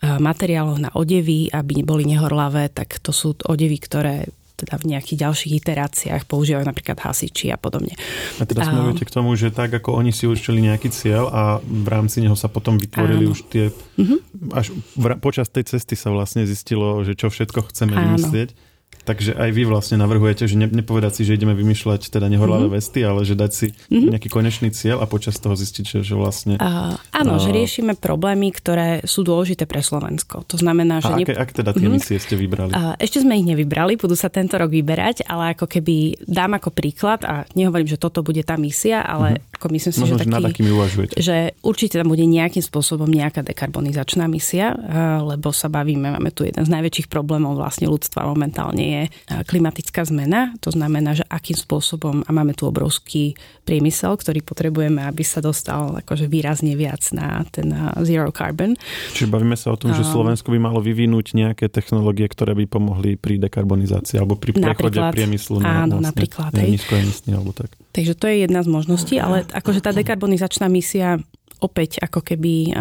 [0.05, 5.53] materiáloch na odevy, aby boli nehorlavé, tak to sú odevy, ktoré teda v nejakých ďalších
[5.59, 7.97] iteráciách používajú napríklad hasiči a podobne.
[8.39, 11.87] A teda smerujete k tomu, že tak ako oni si určili nejaký cieľ a v
[11.89, 13.33] rámci neho sa potom vytvorili áno.
[13.33, 13.73] už tie...
[13.73, 14.19] Mm-hmm.
[14.55, 18.15] Až v, počas tej cesty sa vlastne zistilo, že čo všetko chceme áno.
[18.15, 18.72] vymyslieť
[19.03, 22.79] Takže aj vy vlastne navrhujete, že ne, nepovedať si, že ideme vymýšľať teda nehorlavé mm-hmm.
[22.79, 24.15] vesty, ale že dať si mm-hmm.
[24.15, 26.55] nejaký konečný cieľ a počas toho zistiť, že, že vlastne...
[26.55, 30.47] Uh, áno, uh, že riešime problémy, ktoré sú dôležité pre Slovensko.
[30.47, 31.11] To znamená, že...
[31.11, 31.99] A aké, ak teda tie mm-hmm.
[31.99, 32.71] misie ste vybrali?
[32.71, 36.71] Uh, ešte sme ich nevybrali, budú sa tento rok vyberať, ale ako keby dám ako
[36.71, 39.55] príklad a nehovorím, že toto bude tá misia, ale mm-hmm.
[39.59, 41.13] ako myslím si, Možno, že, taký, nad akými uvažujete.
[41.19, 46.47] že určite tam bude nejakým spôsobom nejaká dekarbonizačná misia, uh, lebo sa bavíme, máme tu
[46.47, 49.01] jeden z najväčších problémov vlastne ľudstva momentálne je
[49.49, 53.33] klimat klimatická zmena, to znamená, že akým spôsobom, a máme tu obrovský
[53.65, 57.73] priemysel, ktorý potrebujeme, aby sa dostal akože výrazne viac na ten
[58.05, 58.77] zero carbon.
[59.17, 63.17] Čiže bavíme sa o tom, že Slovensko by malo vyvinúť nejaké technológie, ktoré by pomohli
[63.17, 67.73] pri dekarbonizácii alebo pri prechode priemyslu na, áno, vlastne, napríklad, na nízkoemisný alebo tak.
[67.95, 71.17] Takže to je jedna z možností, ale akože tá dekarbonizačná misia
[71.63, 72.75] opäť ako keby,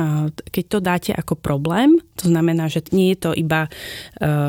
[0.51, 3.71] keď to dáte ako problém, to znamená, že nie je to iba e,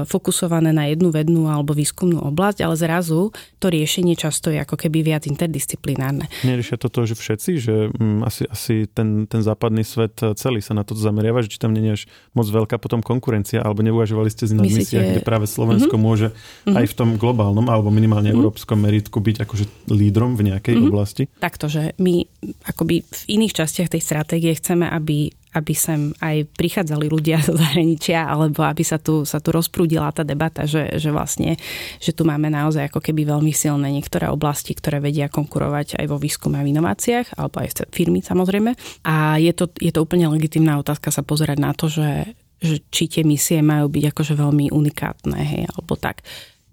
[0.09, 3.29] fokusované na jednu vednú alebo výskumnú oblasť, ale zrazu
[3.61, 6.27] to riešenie často je ako keby viac interdisciplinárne.
[6.41, 10.73] Neriešia to to, že všetci, že mm, asi, asi ten, ten západný svet celý sa
[10.73, 14.29] na to zameriava, že či tam nie je až moc veľká potom konkurencia, alebo neuvažovali
[14.33, 14.97] ste si na Myslíte...
[14.97, 16.03] misiách, kde práve Slovensko mm-hmm.
[16.03, 16.77] môže mm-hmm.
[16.79, 18.41] aj v tom globálnom alebo minimálne mm-hmm.
[18.41, 20.89] európskom meritku byť akože lídrom v nejakej mm-hmm.
[20.89, 21.23] oblasti?
[21.37, 22.25] Takto, že my
[22.67, 28.25] akoby v iných častiach tej stratégie chceme, aby aby sem aj prichádzali ľudia zo zahraničia,
[28.25, 31.55] alebo aby sa tu, sa tu rozprúdila tá debata, že, že vlastne,
[32.01, 36.17] že tu máme naozaj ako keby veľmi silné niektoré oblasti, ktoré vedia konkurovať aj vo
[36.17, 38.73] výskume a v inováciách, alebo aj firmy samozrejme.
[39.05, 43.05] A je to, je to úplne legitimná otázka sa pozerať na to, že, že či
[43.05, 46.25] tie misie majú byť akože veľmi unikátne, hej, alebo tak.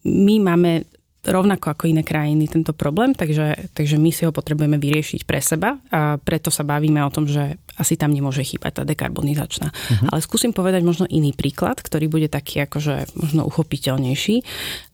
[0.09, 0.89] My máme
[1.21, 5.77] rovnako ako iné krajiny tento problém, takže, takže my si ho potrebujeme vyriešiť pre seba
[5.93, 9.69] a preto sa bavíme o tom, že asi tam nemôže chýbať tá dekarbonizačná.
[9.69, 10.09] Uh-huh.
[10.13, 14.37] Ale skúsim povedať možno iný príklad, ktorý bude taký akože možno uchopiteľnejší,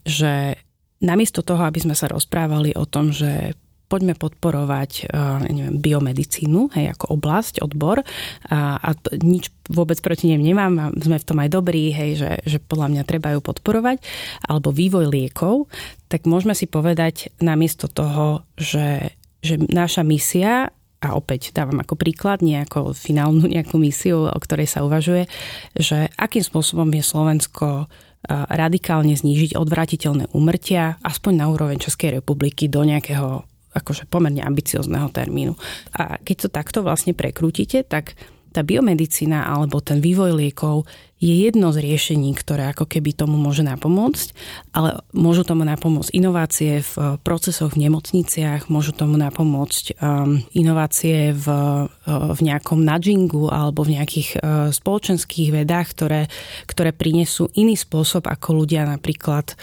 [0.03, 0.59] že
[0.99, 3.55] namiesto toho, aby sme sa rozprávali o tom, že
[3.87, 5.07] poďme podporovať
[5.47, 8.03] neviem, biomedicínu, hej, ako oblasť, odbor
[8.51, 8.91] a, a
[9.23, 13.03] nič vôbec proti nem nemám, sme v tom aj dobrí, hej, že, že podľa mňa
[13.07, 14.03] treba ju podporovať,
[14.47, 15.71] alebo vývoj liekov,
[16.07, 20.71] tak môžeme si povedať namiesto toho, že, že naša misia
[21.03, 25.29] a opäť dávam ako príklad, nejakú finálnu nejakú misiu, o ktorej sa uvažuje,
[25.77, 27.91] že akým spôsobom je Slovensko
[28.27, 35.53] radikálne znížiť odvratiteľné úmrtia aspoň na úroveň Českej republiky do nejakého akože pomerne ambiciozného termínu.
[36.01, 38.17] A keď to takto vlastne prekrútite, tak
[38.57, 43.65] tá biomedicína alebo ten vývoj liekov je jedno z riešení, ktoré ako keby tomu môže
[43.65, 44.37] napomôcť,
[44.77, 51.47] ale môžu tomu napomôcť inovácie v procesoch v nemocniciach, môžu tomu napomôcť um, inovácie v,
[51.49, 51.89] uh,
[52.37, 56.23] v nejakom nudgingu alebo v nejakých uh, spoločenských vedách, ktoré,
[56.69, 59.57] ktoré prinesú iný spôsob, ako ľudia napríklad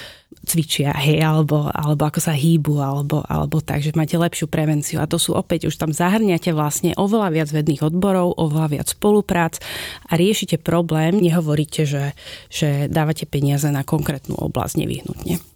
[0.44, 5.00] cvičia, hej, alebo, alebo ako sa hýbu, alebo, alebo tak, že máte lepšiu prevenciu.
[5.00, 9.64] A to sú opäť, už tam zahrňate vlastne oveľa viac vedných odborov, oveľa viac spoluprác
[10.12, 12.12] a riešite problém, nehovoríte, že,
[12.52, 15.53] že dávate peniaze na konkrétnu oblasť nevyhnutne.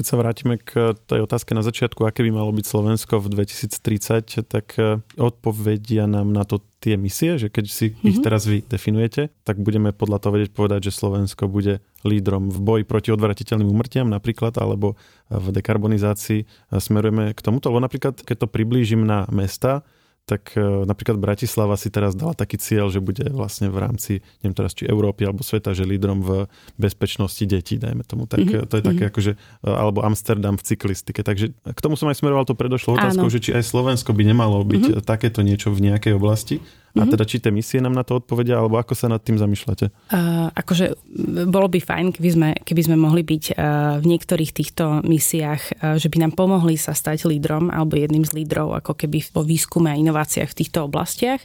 [0.00, 4.48] Keď sa vrátime k tej otázke na začiatku, aké by malo byť Slovensko v 2030,
[4.48, 8.08] tak e, odpovedia nám na to tie misie, že keď si mm-hmm.
[8.08, 8.24] ich mhm.
[8.24, 12.84] teraz vy definujete, tak budeme podľa toho vedieť povedať, že Slovensko bude lídrom v boji
[12.88, 14.96] proti odvratiteľným umrtiam napríklad, alebo
[15.28, 17.68] v dekarbonizácii smerujeme k tomuto.
[17.68, 19.84] Lebo napríklad, keď to priblížim na mesta,
[20.26, 24.54] tak e, napríklad Bratislava si teraz dala taký cieľ, že bude vlastne v rámci, neviem
[24.54, 26.46] teraz, či Európy alebo sveta, že lídrom v
[26.78, 28.30] bezpečnosti detí, dajme tomu.
[28.30, 28.68] Tak mm-hmm.
[28.70, 29.10] to je také mm-hmm.
[29.10, 29.32] akože,
[29.66, 31.26] alebo Amsterdam v cyklistike.
[31.26, 34.62] Takže k tomu som aj smeroval to predošlo otázkou, že či aj Slovensko by nemalo
[34.62, 35.06] byť mm-hmm.
[35.06, 36.62] takéto niečo v nejakej oblasti.
[36.98, 37.12] A mhm.
[37.14, 40.10] teda či tie misie nám na to odpovedia, alebo ako sa nad tým zamýšľate?
[40.10, 40.98] Uh, akože
[41.46, 43.54] bolo by fajn, keby sme, keby sme mohli byť uh,
[44.02, 48.42] v niektorých týchto misiách, uh, že by nám pomohli sa stať lídrom alebo jedným z
[48.42, 51.38] lídrov ako keby vo výskume a inováciách v týchto oblastiach.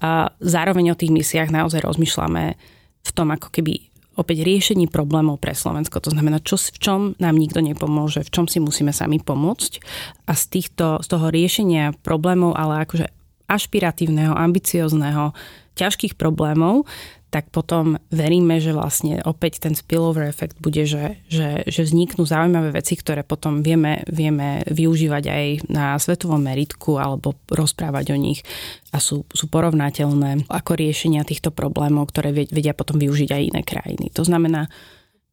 [0.00, 2.56] Uh, zároveň o tých misiách naozaj rozmýšľame
[3.00, 3.90] v tom ako keby
[4.20, 6.04] opäť riešení problémov pre Slovensko.
[6.04, 9.80] To znamená, čo, v čom nám nikto nepomôže, v čom si musíme sami pomôcť.
[10.28, 13.19] A z, týchto, z toho riešenia problémov, ale akože
[13.50, 15.34] ašpiratívneho, ambiciozného,
[15.74, 16.86] ťažkých problémov,
[17.30, 22.74] tak potom veríme, že vlastne opäť ten spillover efekt bude, že, že, že vzniknú zaujímavé
[22.74, 28.42] veci, ktoré potom vieme, vieme využívať aj na svetovom meritku alebo rozprávať o nich
[28.90, 34.10] a sú, sú porovnateľné ako riešenia týchto problémov, ktoré vedia potom využiť aj iné krajiny.
[34.18, 34.66] To znamená,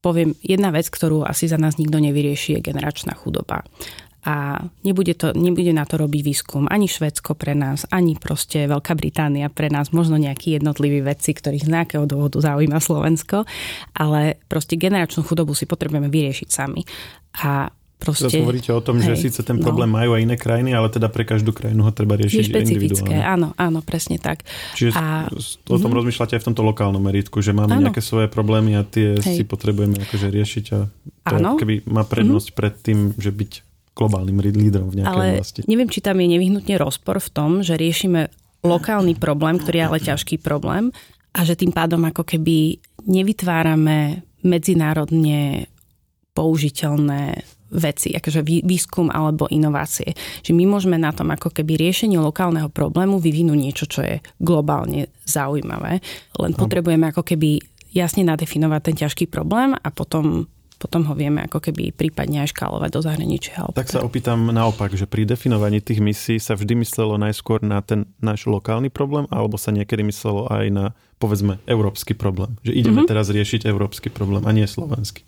[0.06, 3.65] poviem, jedna vec, ktorú asi za nás nikto nevyrieši, je generačná chudoba
[4.27, 8.91] a nebude, to, nebude na to robiť výskum ani Švedsko pre nás, ani proste Veľká
[8.99, 13.47] Británia pre nás, možno nejakí jednotliví vedci, ktorých z nejakého dôvodu zaujíma Slovensko,
[13.95, 16.83] ale proste generačnú chudobu si potrebujeme vyriešiť sami.
[17.39, 19.65] A Proste, Teraz hovoríte o tom, hej, že síce ten no.
[19.65, 19.97] problém no.
[19.97, 23.25] majú aj iné krajiny, ale teda pre každú krajinu ho treba riešiť je individuálne.
[23.25, 24.45] áno, áno, presne tak.
[24.77, 25.97] Čiže a, o tom mm-hmm.
[25.97, 27.89] rozmýšľate aj v tomto lokálnom meritku, že máme áno.
[27.89, 29.41] nejaké svoje problémy a tie hej.
[29.41, 30.79] si potrebujeme akože riešiť a
[31.25, 31.57] to áno.
[31.57, 32.61] keby má prednosť mm-hmm.
[32.61, 33.51] pred tým, že byť
[33.97, 35.60] globálnym lídrom v nejakej ale oblasti.
[35.65, 38.29] neviem, či tam je nevyhnutne rozpor v tom, že riešime
[38.62, 40.93] lokálny problém, ktorý je ale ťažký problém
[41.33, 42.77] a že tým pádom ako keby
[43.10, 45.65] nevytvárame medzinárodne
[46.38, 50.15] použiteľné veci, akože výskum alebo inovácie.
[50.45, 55.12] Že my môžeme na tom ako keby riešenie lokálneho problému vyvinúť niečo, čo je globálne
[55.27, 55.99] zaujímavé.
[56.39, 57.60] Len potrebujeme ako keby
[57.91, 62.89] jasne nadefinovať ten ťažký problém a potom potom ho vieme ako keby prípadne aj škálovať
[62.93, 63.65] do zahraničia.
[63.73, 68.05] Tak sa opýtam naopak, že pri definovaní tých misií sa vždy myslelo najskôr na ten
[68.21, 70.85] náš lokálny problém, alebo sa niekedy myslelo aj na,
[71.17, 72.55] povedzme, európsky problém.
[72.61, 73.11] Že ideme mm-hmm.
[73.11, 75.25] teraz riešiť európsky problém a nie slovenský.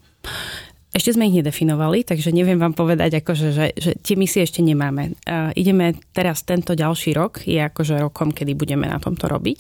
[0.89, 5.13] Ešte sme ich nedefinovali, takže neviem vám povedať, akože, že, že tie misie ešte nemáme.
[5.21, 9.59] Uh, ideme teraz, tento ďalší rok je akože rokom, kedy budeme na tomto robiť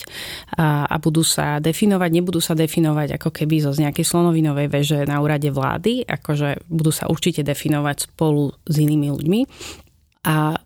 [0.57, 5.21] uh, a budú sa definovať, nebudú sa definovať ako keby zo nejakej slonovinovej veže na
[5.21, 9.39] úrade vlády, akože budú sa určite definovať spolu s inými ľuďmi.
[10.25, 10.57] A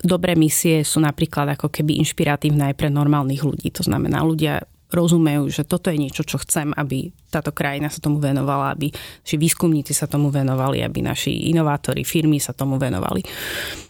[0.00, 3.68] dobré misie sú napríklad ako keby inšpiratívne aj pre normálnych ľudí.
[3.76, 8.22] To znamená, ľudia rozumejú, že toto je niečo, čo chcem, aby táto krajina sa tomu
[8.22, 13.22] venovala, aby naši výskumníci sa tomu venovali, aby naši inovátori, firmy sa tomu venovali.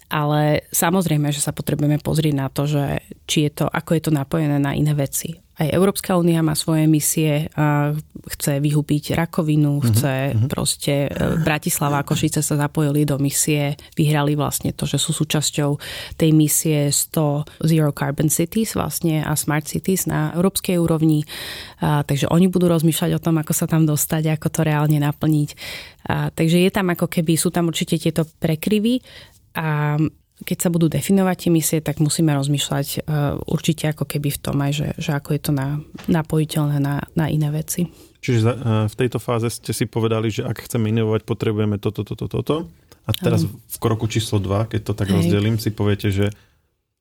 [0.06, 4.12] Ale samozrejme, že sa potrebujeme pozrieť na to, že či je to, ako je to
[4.14, 5.34] napojené na iné veci.
[5.56, 7.48] Aj Európska únia má svoje misie,
[8.28, 10.48] chce vyhubiť rakovinu, uh-huh, chce uh-huh.
[10.52, 15.80] proste e, Bratislava a Košice sa zapojili do misie, vyhrali vlastne to, že sú súčasťou
[16.20, 21.24] tej misie 100 Zero Carbon Cities vlastne a Smart Cities na európskej úrovni.
[21.80, 25.50] A, takže oni budú rozmýšľať o tom, ako sa tam dostať, ako to reálne naplniť.
[26.12, 29.00] A, takže je tam ako keby, sú tam určite tieto prekryvy
[29.56, 29.96] a
[30.36, 34.60] keď sa budú definovať tie misie, tak musíme rozmýšľať uh, určite ako keby v tom
[34.60, 35.80] aj, že, že ako je to na,
[36.12, 37.88] napojiteľné na, na iné veci.
[38.20, 38.52] Čiže uh,
[38.84, 42.68] v tejto fáze ste si povedali, že ak chceme inovovať, potrebujeme toto, toto, toto.
[43.08, 43.56] A teraz um.
[43.56, 45.24] v kroku číslo 2, keď to tak Hej.
[45.24, 46.28] rozdelím, si poviete, že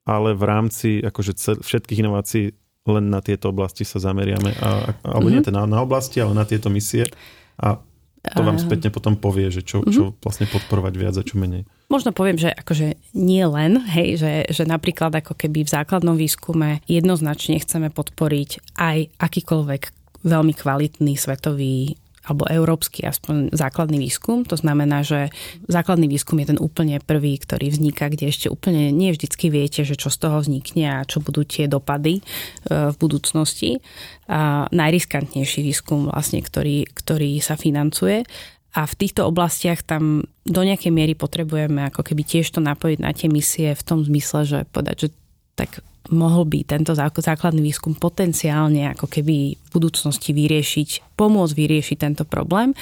[0.08, 2.54] ale v rámci akože cel, všetkých inovácií
[2.86, 4.54] len na tieto oblasti sa zameriame.
[4.62, 5.34] A, alebo mm-hmm.
[5.34, 7.10] nie teda na oblasti, ale na tieto misie.
[7.58, 7.82] A
[8.22, 10.22] to vám spätne potom povie, že čo, čo mhm.
[10.22, 11.66] vlastne podporovať viac a čo menej.
[11.86, 16.82] Možno poviem, že akože nie len, hej, že, že napríklad ako keby v základnom výskume
[16.90, 19.82] jednoznačne chceme podporiť aj akýkoľvek
[20.26, 21.94] veľmi kvalitný svetový
[22.26, 24.44] alebo európsky aspoň základný výskum.
[24.50, 25.30] To znamená, že
[25.70, 29.94] základný výskum je ten úplne prvý, ktorý vzniká, kde ešte úplne nie vždycky viete, že
[29.94, 32.22] čo z toho vznikne a čo budú tie dopady e,
[32.90, 33.78] v budúcnosti.
[34.26, 38.26] A najriskantnejší výskum vlastne, ktorý, ktorý sa financuje.
[38.76, 43.16] A v týchto oblastiach tam do nejakej miery potrebujeme ako keby tiež to napojiť na
[43.16, 45.10] tie misie v tom zmysle, že povedať, že
[45.56, 45.80] tak
[46.12, 52.78] mohol by tento základný výskum potenciálne ako keby v budúcnosti vyriešiť, pomôcť vyriešiť tento problém,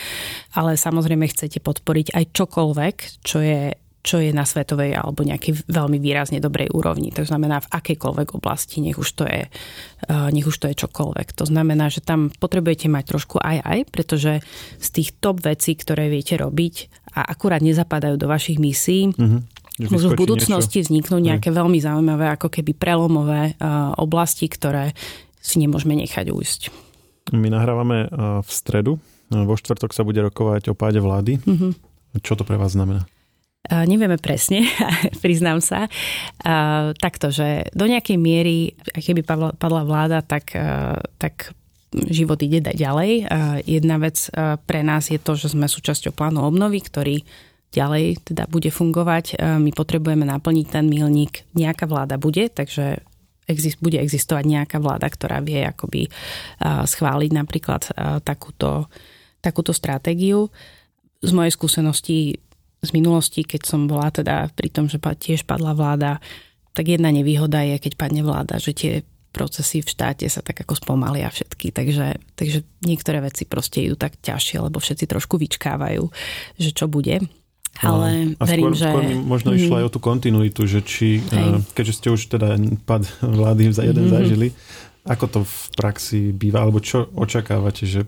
[0.57, 5.95] ale samozrejme chcete podporiť aj čokoľvek, čo je čo je na svetovej alebo nejakej veľmi
[5.97, 7.09] výrazne dobrej úrovni.
[7.15, 11.31] To znamená v akejkoľvek oblasti, nech už to je, eh, nech už to je čokoľvek.
[11.39, 14.43] To znamená, že tam potrebujete mať trošku aj aj, pretože
[14.77, 20.13] z tých top vecí, ktoré viete robiť a akurát nezapadajú do vašich misií, mm-hmm Môžu
[20.13, 20.93] v budúcnosti niečo.
[20.93, 21.57] vzniknúť nejaké Hej.
[21.57, 24.93] veľmi zaujímavé, ako keby prelomové uh, oblasti, ktoré
[25.41, 26.61] si nemôžeme nechať ujsť.
[27.33, 29.01] My nahrávame uh, v stredu.
[29.33, 31.41] Vo štvrtok sa bude rokovať o páde vlády.
[31.41, 32.21] Mm-hmm.
[32.21, 33.09] Čo to pre vás znamená?
[33.63, 34.67] Nevieme presne,
[35.23, 35.87] priznám sa.
[36.43, 39.23] Uh, takto, že do nejakej miery, keby
[39.55, 40.51] padla, vláda, tak,
[41.15, 41.55] tak
[41.95, 43.29] život ide ďalej.
[43.63, 44.27] Jedna vec
[44.67, 47.23] pre nás je to, že sme súčasťou plánu obnovy, ktorý
[47.71, 49.39] ďalej teda bude fungovať.
[49.39, 51.47] My potrebujeme naplniť ten milník.
[51.55, 52.99] Nejaká vláda bude, takže
[53.47, 56.11] exist, bude existovať nejaká vláda, ktorá vie akoby
[56.63, 57.81] schváliť napríklad
[58.27, 58.91] takúto,
[59.39, 60.51] takúto stratégiu.
[61.23, 62.43] Z mojej skúsenosti
[62.83, 66.19] z minulosti, keď som bola teda pri tom, že tiež padla vláda,
[66.75, 68.93] tak jedna nevýhoda je, keď padne vláda, že tie
[69.33, 74.21] procesy v štáte sa tak ako spomalia všetky, takže, takže niektoré veci proste idú tak
[74.21, 76.05] ťažšie, lebo všetci trošku vyčkávajú,
[76.61, 77.17] že čo bude.
[77.81, 78.87] Ale a verím, skôr, že...
[78.93, 79.57] skôr možno mm.
[79.57, 81.33] išlo aj o tú kontinuitu, že či, Hej.
[81.33, 82.53] Eh, keďže ste už teda
[82.85, 84.13] pad vlády za jeden mm.
[84.13, 84.47] zažili,
[85.09, 88.05] ako to v praxi býva, alebo čo očakávate, že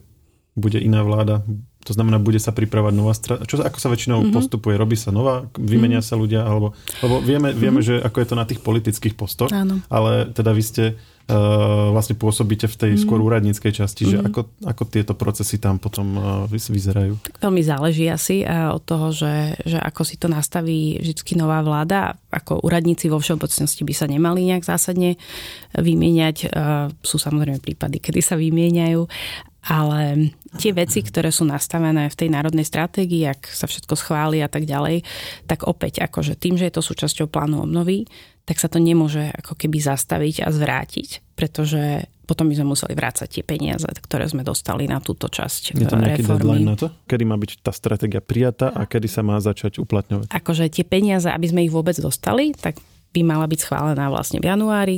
[0.53, 1.41] bude iná vláda?
[1.85, 3.45] To znamená, bude sa pripravať nová strana.
[3.45, 4.33] Čo, ako sa väčšinou mm-hmm.
[4.33, 4.73] postupuje?
[4.73, 5.45] Robí sa nová?
[5.53, 6.09] Vymenia mm-hmm.
[6.09, 6.41] sa ľudia?
[6.41, 6.73] Alebo,
[7.05, 8.01] lebo vieme, vieme mm-hmm.
[8.01, 9.85] že ako je to na tých politických postoch, Áno.
[9.93, 10.83] ale teda vy ste
[11.89, 13.01] vlastne pôsobíte v tej mm.
[13.01, 14.09] skôr úradníckej časti, mm.
[14.09, 14.25] že mhm.
[14.29, 17.17] ako, ako tieto procesy tam potom uh, vyzerajú?
[17.17, 21.65] Tak veľmi záleží asi uh, od toho, že, že ako si to nastaví vždy nová
[21.65, 22.13] vláda.
[22.29, 25.17] Ako úradníci vo všeobecnosti by sa nemali nejak zásadne
[25.73, 26.51] vymieňať.
[27.01, 29.07] Sú samozrejme prípady, kedy sa vymieňajú,
[29.65, 34.49] ale tie veci, ktoré sú nastavené v tej národnej stratégii, ak sa všetko schváli a
[34.49, 35.01] tak ďalej,
[35.49, 38.05] tak opäť akože tým, že je to súčasťou plánu obnovy,
[38.45, 43.27] tak sa to nemôže ako keby zastaviť a zvrátiť, pretože potom by sme museli vrácať
[43.29, 46.41] tie peniaze, ktoré sme dostali na túto časť Je tam nejaký reformy.
[46.41, 46.87] deadline na to?
[47.05, 50.33] Kedy má byť tá stratégia prijatá a kedy sa má začať uplatňovať?
[50.33, 52.81] Akože tie peniaze, aby sme ich vôbec dostali, tak
[53.13, 54.97] by mala byť schválená vlastne v januári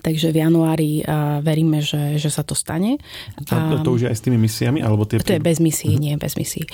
[0.00, 2.96] Takže v januári uh, veríme, že, že sa to stane.
[3.36, 4.80] A to, to už je aj s tými misiami?
[4.80, 5.20] Alebo tie...
[5.20, 6.04] To je bez misií, uh-huh.
[6.08, 6.64] nie bez misií.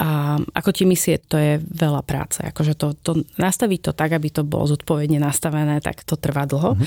[0.00, 2.40] A ako tie misie, to je veľa práce.
[2.40, 6.80] Akože to, to, nastaviť to tak, aby to bolo zodpovedne nastavené, tak to trvá dlho.
[6.80, 6.86] Uh-huh.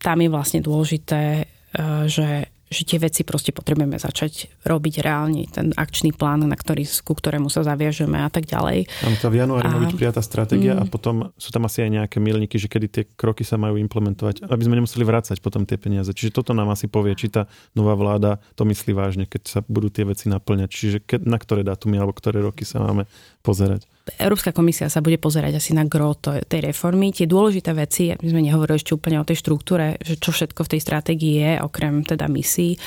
[0.00, 5.70] Tam je vlastne dôležité, uh, že že tie veci proste potrebujeme začať robiť reálne, ten
[5.74, 8.90] akčný plán, na ktorý, ku ktorému sa zaviažeme a tak ďalej.
[8.90, 10.80] Tam to v januári má byť prijatá stratégia mm.
[10.82, 14.50] a potom sú tam asi aj nejaké milníky, že kedy tie kroky sa majú implementovať,
[14.50, 16.10] aby sme nemuseli vrácať potom tie peniaze.
[16.10, 17.46] Čiže toto nám asi povie, či tá
[17.78, 20.68] nová vláda to myslí vážne, keď sa budú tie veci naplňať.
[20.70, 23.06] Čiže ke, na ktoré dátumy alebo ktoré roky sa máme
[23.46, 23.86] pozerať.
[24.22, 27.10] Európska komisia sa bude pozerať asi na gro tej reformy.
[27.10, 30.70] Tie dôležité veci, my sme nehovorili ešte úplne o tej štruktúre, že čo všetko v
[30.70, 32.78] tej stratégii je, okrem teda misií,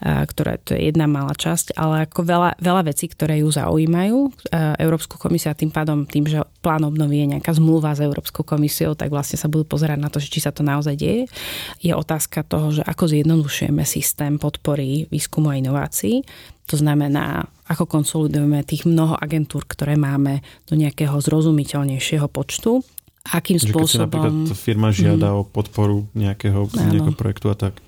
[0.00, 4.48] ktoré to je jedna malá časť, ale ako veľa, veľa vecí, ktoré ju zaujímajú.
[4.80, 9.12] Európsku komisia tým pádom, tým, že plán obnovy je nejaká zmluva s Európskou komisiou, tak
[9.12, 11.28] vlastne sa budú pozerať na to, či sa to naozaj deje.
[11.84, 16.24] Je otázka toho, že ako zjednodušujeme systém podpory výskumu a inovácií.
[16.70, 22.84] To znamená, ako konsolidujeme tých mnoho agentúr, ktoré máme do nejakého zrozumiteľnejšieho počtu.
[23.32, 24.44] Akým že spôsobom...
[24.44, 25.36] Keď si firma žiada mm.
[25.38, 27.80] o podporu nejakého, nejakého projektu a tak.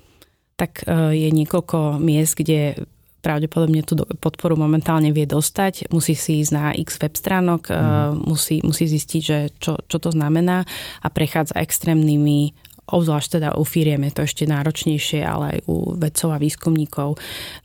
[0.57, 2.87] Tak e, je niekoľko miest, kde
[3.19, 8.21] pravdepodobne tú podporu momentálne vie dostať, musí si ísť na x web stránok, mm.
[8.21, 10.61] musí, musí zistiť, že čo, čo to znamená
[11.01, 12.53] a prechádza extrémnymi
[12.85, 17.09] obzvlášť teda u firiem je to ešte náročnejšie, ale aj u vedcov a výskumníkov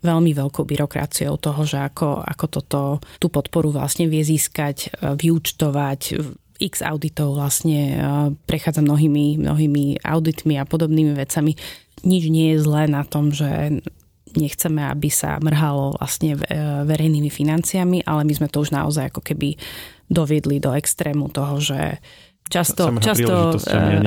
[0.00, 2.80] veľmi veľkou byrokraciou toho, že ako, ako toto,
[3.20, 6.00] tú podporu vlastne vie získať, e, vyúčtovať,
[6.60, 7.96] x auditov vlastne e,
[8.44, 11.56] prechádza mnohými, mnohými auditmi a podobnými vecami.
[12.04, 13.80] Nič nie je zlé na tom, že
[14.36, 16.38] nechceme, aby sa mrhalo vlastne e,
[16.86, 19.58] verejnými financiami, ale my sme to už naozaj ako keby
[20.10, 21.98] doviedli do extrému toho, že
[22.51, 24.03] často, často uh,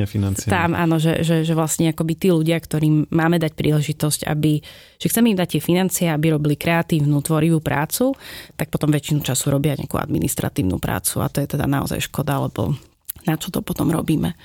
[0.45, 4.59] tam áno, že, že, že vlastne akoby tí ľudia, ktorým máme dať príležitosť, aby,
[4.99, 8.11] že chceme im dať tie financie, aby robili kreatívnu, tvorivú prácu,
[8.59, 12.75] tak potom väčšinu času robia nejakú administratívnu prácu a to je teda naozaj škoda, lebo
[13.23, 14.35] na čo to potom robíme.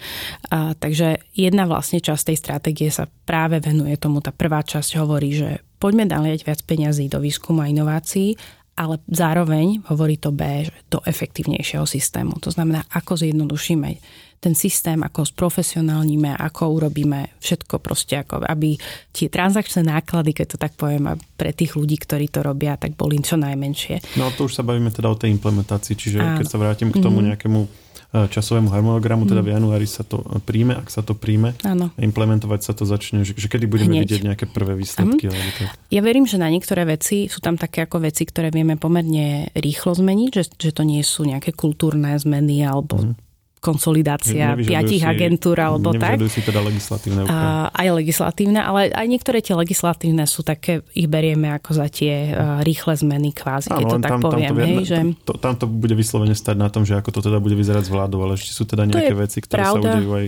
[0.54, 4.22] A, takže jedna vlastne časť tej stratégie sa práve venuje tomu.
[4.22, 8.38] Tá prvá časť hovorí, že poďme daliať viac peňazí do výskumu a inovácií
[8.78, 12.38] ale zároveň hovorí to B, že do efektívnejšieho systému.
[12.38, 13.90] To znamená, ako zjednodušíme
[14.38, 18.78] ten systém, ako sprofesionálnime, ako urobíme všetko proste, ako aby
[19.10, 23.18] tie transakčné náklady, keď to tak poviem, pre tých ľudí, ktorí to robia, tak boli
[23.18, 24.14] čo najmenšie.
[24.14, 27.02] No to už sa bavíme teda o tej implementácii, čiže a, keď sa vrátim k
[27.02, 27.30] tomu mm-hmm.
[27.34, 27.60] nejakému
[28.08, 29.56] časovému harmonogramu, teda v mhm.
[29.60, 31.92] januári sa to príjme, ak sa to príjme, Áno.
[32.00, 34.02] implementovať sa to začne, že, že kedy budeme Hneď.
[34.08, 35.28] vidieť nejaké prvé výsledky.
[35.28, 35.68] Alebo tak.
[35.92, 39.92] Ja verím, že na niektoré veci sú tam také ako veci, ktoré vieme pomerne rýchlo
[39.92, 43.27] zmeniť, že, že to nie sú nejaké kultúrne zmeny alebo mm
[43.58, 46.18] konsolidácia piatich agentúr alebo tak.
[46.30, 47.74] si teda legislatívne úpravy.
[47.74, 52.62] Aj legislatívne, ale aj niektoré tie legislatívne sú také, ich berieme ako za tie uh,
[52.62, 54.50] rýchle zmeny kvázi, keď to tak tam, poviem.
[54.50, 54.98] Tam to, hej, že...
[55.26, 57.90] to, tam to bude vyslovene stať na tom, že ako to teda bude vyzerať s
[57.90, 59.82] vládou, ale ešte sú teda nejaké veci, ktoré pravda.
[59.82, 60.26] sa udejú aj,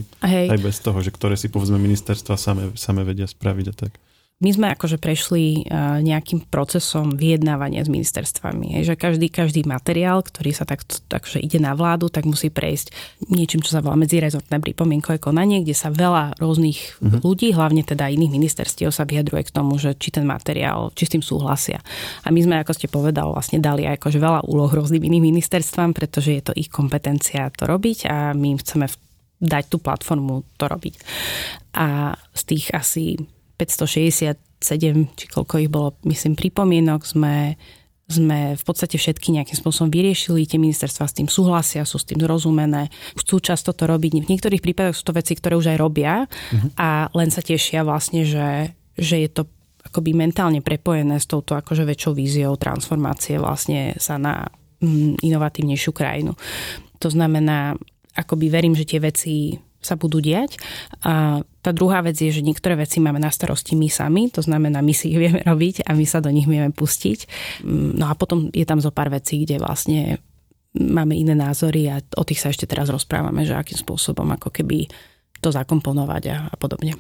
[0.50, 3.92] aj bez toho, že ktoré si povedzme ministerstva same, same vedia spraviť a tak
[4.40, 8.80] my sme akože prešli e, nejakým procesom vyjednávania s ministerstvami.
[8.80, 10.80] Že každý, každý materiál, ktorý sa tak,
[11.12, 12.88] takže ide na vládu, tak musí prejsť
[13.28, 17.20] niečím, čo sa volá medzirezortné pripomienkové konanie, kde sa veľa rôznych uh-huh.
[17.20, 21.12] ľudí, hlavne teda iných ministerstiev sa vyjadruje k tomu, že či ten materiál, či s
[21.12, 21.84] tým súhlasia.
[22.24, 26.32] A my sme, ako ste povedal, vlastne dali akože veľa úloh rôznym iným ministerstvám, pretože
[26.32, 28.88] je to ich kompetencia to robiť a my im chceme
[29.40, 30.94] dať tú platformu to robiť.
[31.76, 33.20] A z tých asi
[33.60, 34.40] 567,
[35.12, 37.60] či koľko ich bolo, myslím, pripomienok sme
[38.10, 42.18] sme v podstate všetky nejakým spôsobom vyriešili, tie ministerstva s tým súhlasia, sú s tým
[42.18, 44.26] zrozumené, chcú často to robiť.
[44.26, 46.74] V niektorých prípadoch sú to veci, ktoré už aj robia uh-huh.
[46.74, 49.46] a len sa tešia vlastne, že, že je to
[49.86, 54.50] akoby mentálne prepojené s touto akože väčšou víziou transformácie vlastne sa na
[54.82, 56.34] mm, inovatívnejšiu krajinu.
[57.00, 57.78] To znamená,
[58.12, 60.60] akoby verím, že tie veci sa budú diať.
[61.08, 64.80] A tá druhá vec je, že niektoré veci máme na starosti my sami, to znamená,
[64.80, 67.28] my si ich vieme robiť a my sa do nich vieme pustiť.
[67.68, 70.24] No a potom je tam zo pár vecí, kde vlastne
[70.72, 74.88] máme iné názory a o tých sa ešte teraz rozprávame, že akým spôsobom ako keby
[75.40, 76.96] to zakomponovať a, a podobne.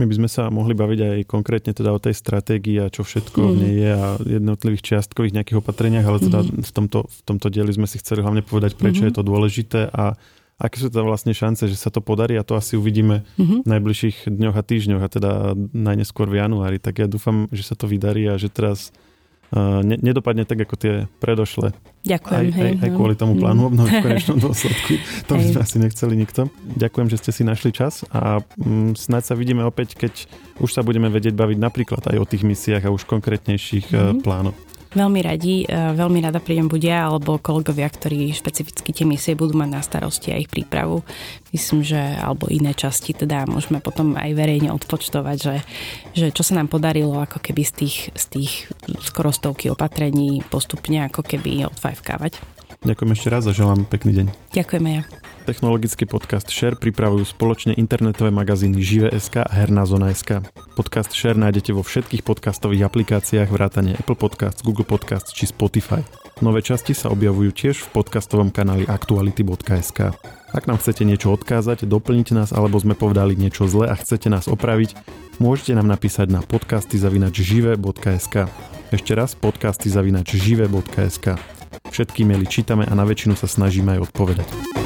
[0.00, 3.38] My by sme sa mohli baviť aj konkrétne teda o tej stratégii a čo všetko
[3.44, 3.50] mm.
[3.52, 6.64] v nej je a jednotlivých čiastkových nejakých opatreniach, ale teda mm.
[6.64, 9.06] v, tomto, v tomto dieli sme si chceli hlavne povedať, prečo mm.
[9.12, 10.16] je to dôležité a
[10.62, 13.66] aké sú tam vlastne šance, že sa to podarí a to asi uvidíme mm-hmm.
[13.66, 15.30] v najbližších dňoch a týždňoch a teda
[15.74, 16.78] najneskôr v januári.
[16.78, 18.94] Tak ja dúfam, že sa to vydarí a že teraz
[19.50, 21.74] uh, ne, nedopadne tak, ako tie predošle.
[22.06, 22.38] Ďakujem.
[22.38, 25.02] Aj, hej, aj, aj kvôli tomu plánu obnovy v konečnom dôsledku.
[25.26, 26.46] To by sme asi nechceli nikto.
[26.78, 30.30] Ďakujem, že ste si našli čas a um, snáď sa vidíme opäť, keď
[30.62, 34.22] už sa budeme vedieť baviť napríklad aj o tých misiách a už konkrétnejších mm-hmm.
[34.22, 34.54] plánoch.
[34.92, 39.70] Veľmi radi, e, veľmi rada prídem budia, alebo kolegovia, ktorí špecificky tie misie budú mať
[39.72, 41.00] na starosti a ich prípravu.
[41.48, 45.56] Myslím, že alebo iné časti teda môžeme potom aj verejne odpočtovať, že,
[46.12, 48.52] že čo sa nám podarilo ako keby z tých, z tých
[49.00, 52.36] skoro stovky opatrení postupne ako keby odfajfkávať.
[52.84, 54.26] Ďakujem ešte raz a želám pekný deň.
[54.52, 55.21] Ďakujeme ja.
[55.42, 60.38] Technologický podcast Share pripravujú spoločne internetové magazíny Žive.sk a Herná zona.sk.
[60.78, 66.06] Podcast Share nájdete vo všetkých podcastových aplikáciách vrátane Apple Podcasts, Google Podcasts či Spotify.
[66.38, 70.14] Nové časti sa objavujú tiež v podcastovom kanáli aktuality.sk.
[70.54, 74.46] Ak nám chcete niečo odkázať, doplniť nás alebo sme povedali niečo zle a chcete nás
[74.46, 74.94] opraviť,
[75.42, 78.36] môžete nám napísať na podcasty.žive.sk.
[78.94, 81.26] Ešte raz podcasty.žive.sk.
[81.90, 84.81] Všetky maily čítame a na väčšinu sa snažíme aj odpovedať.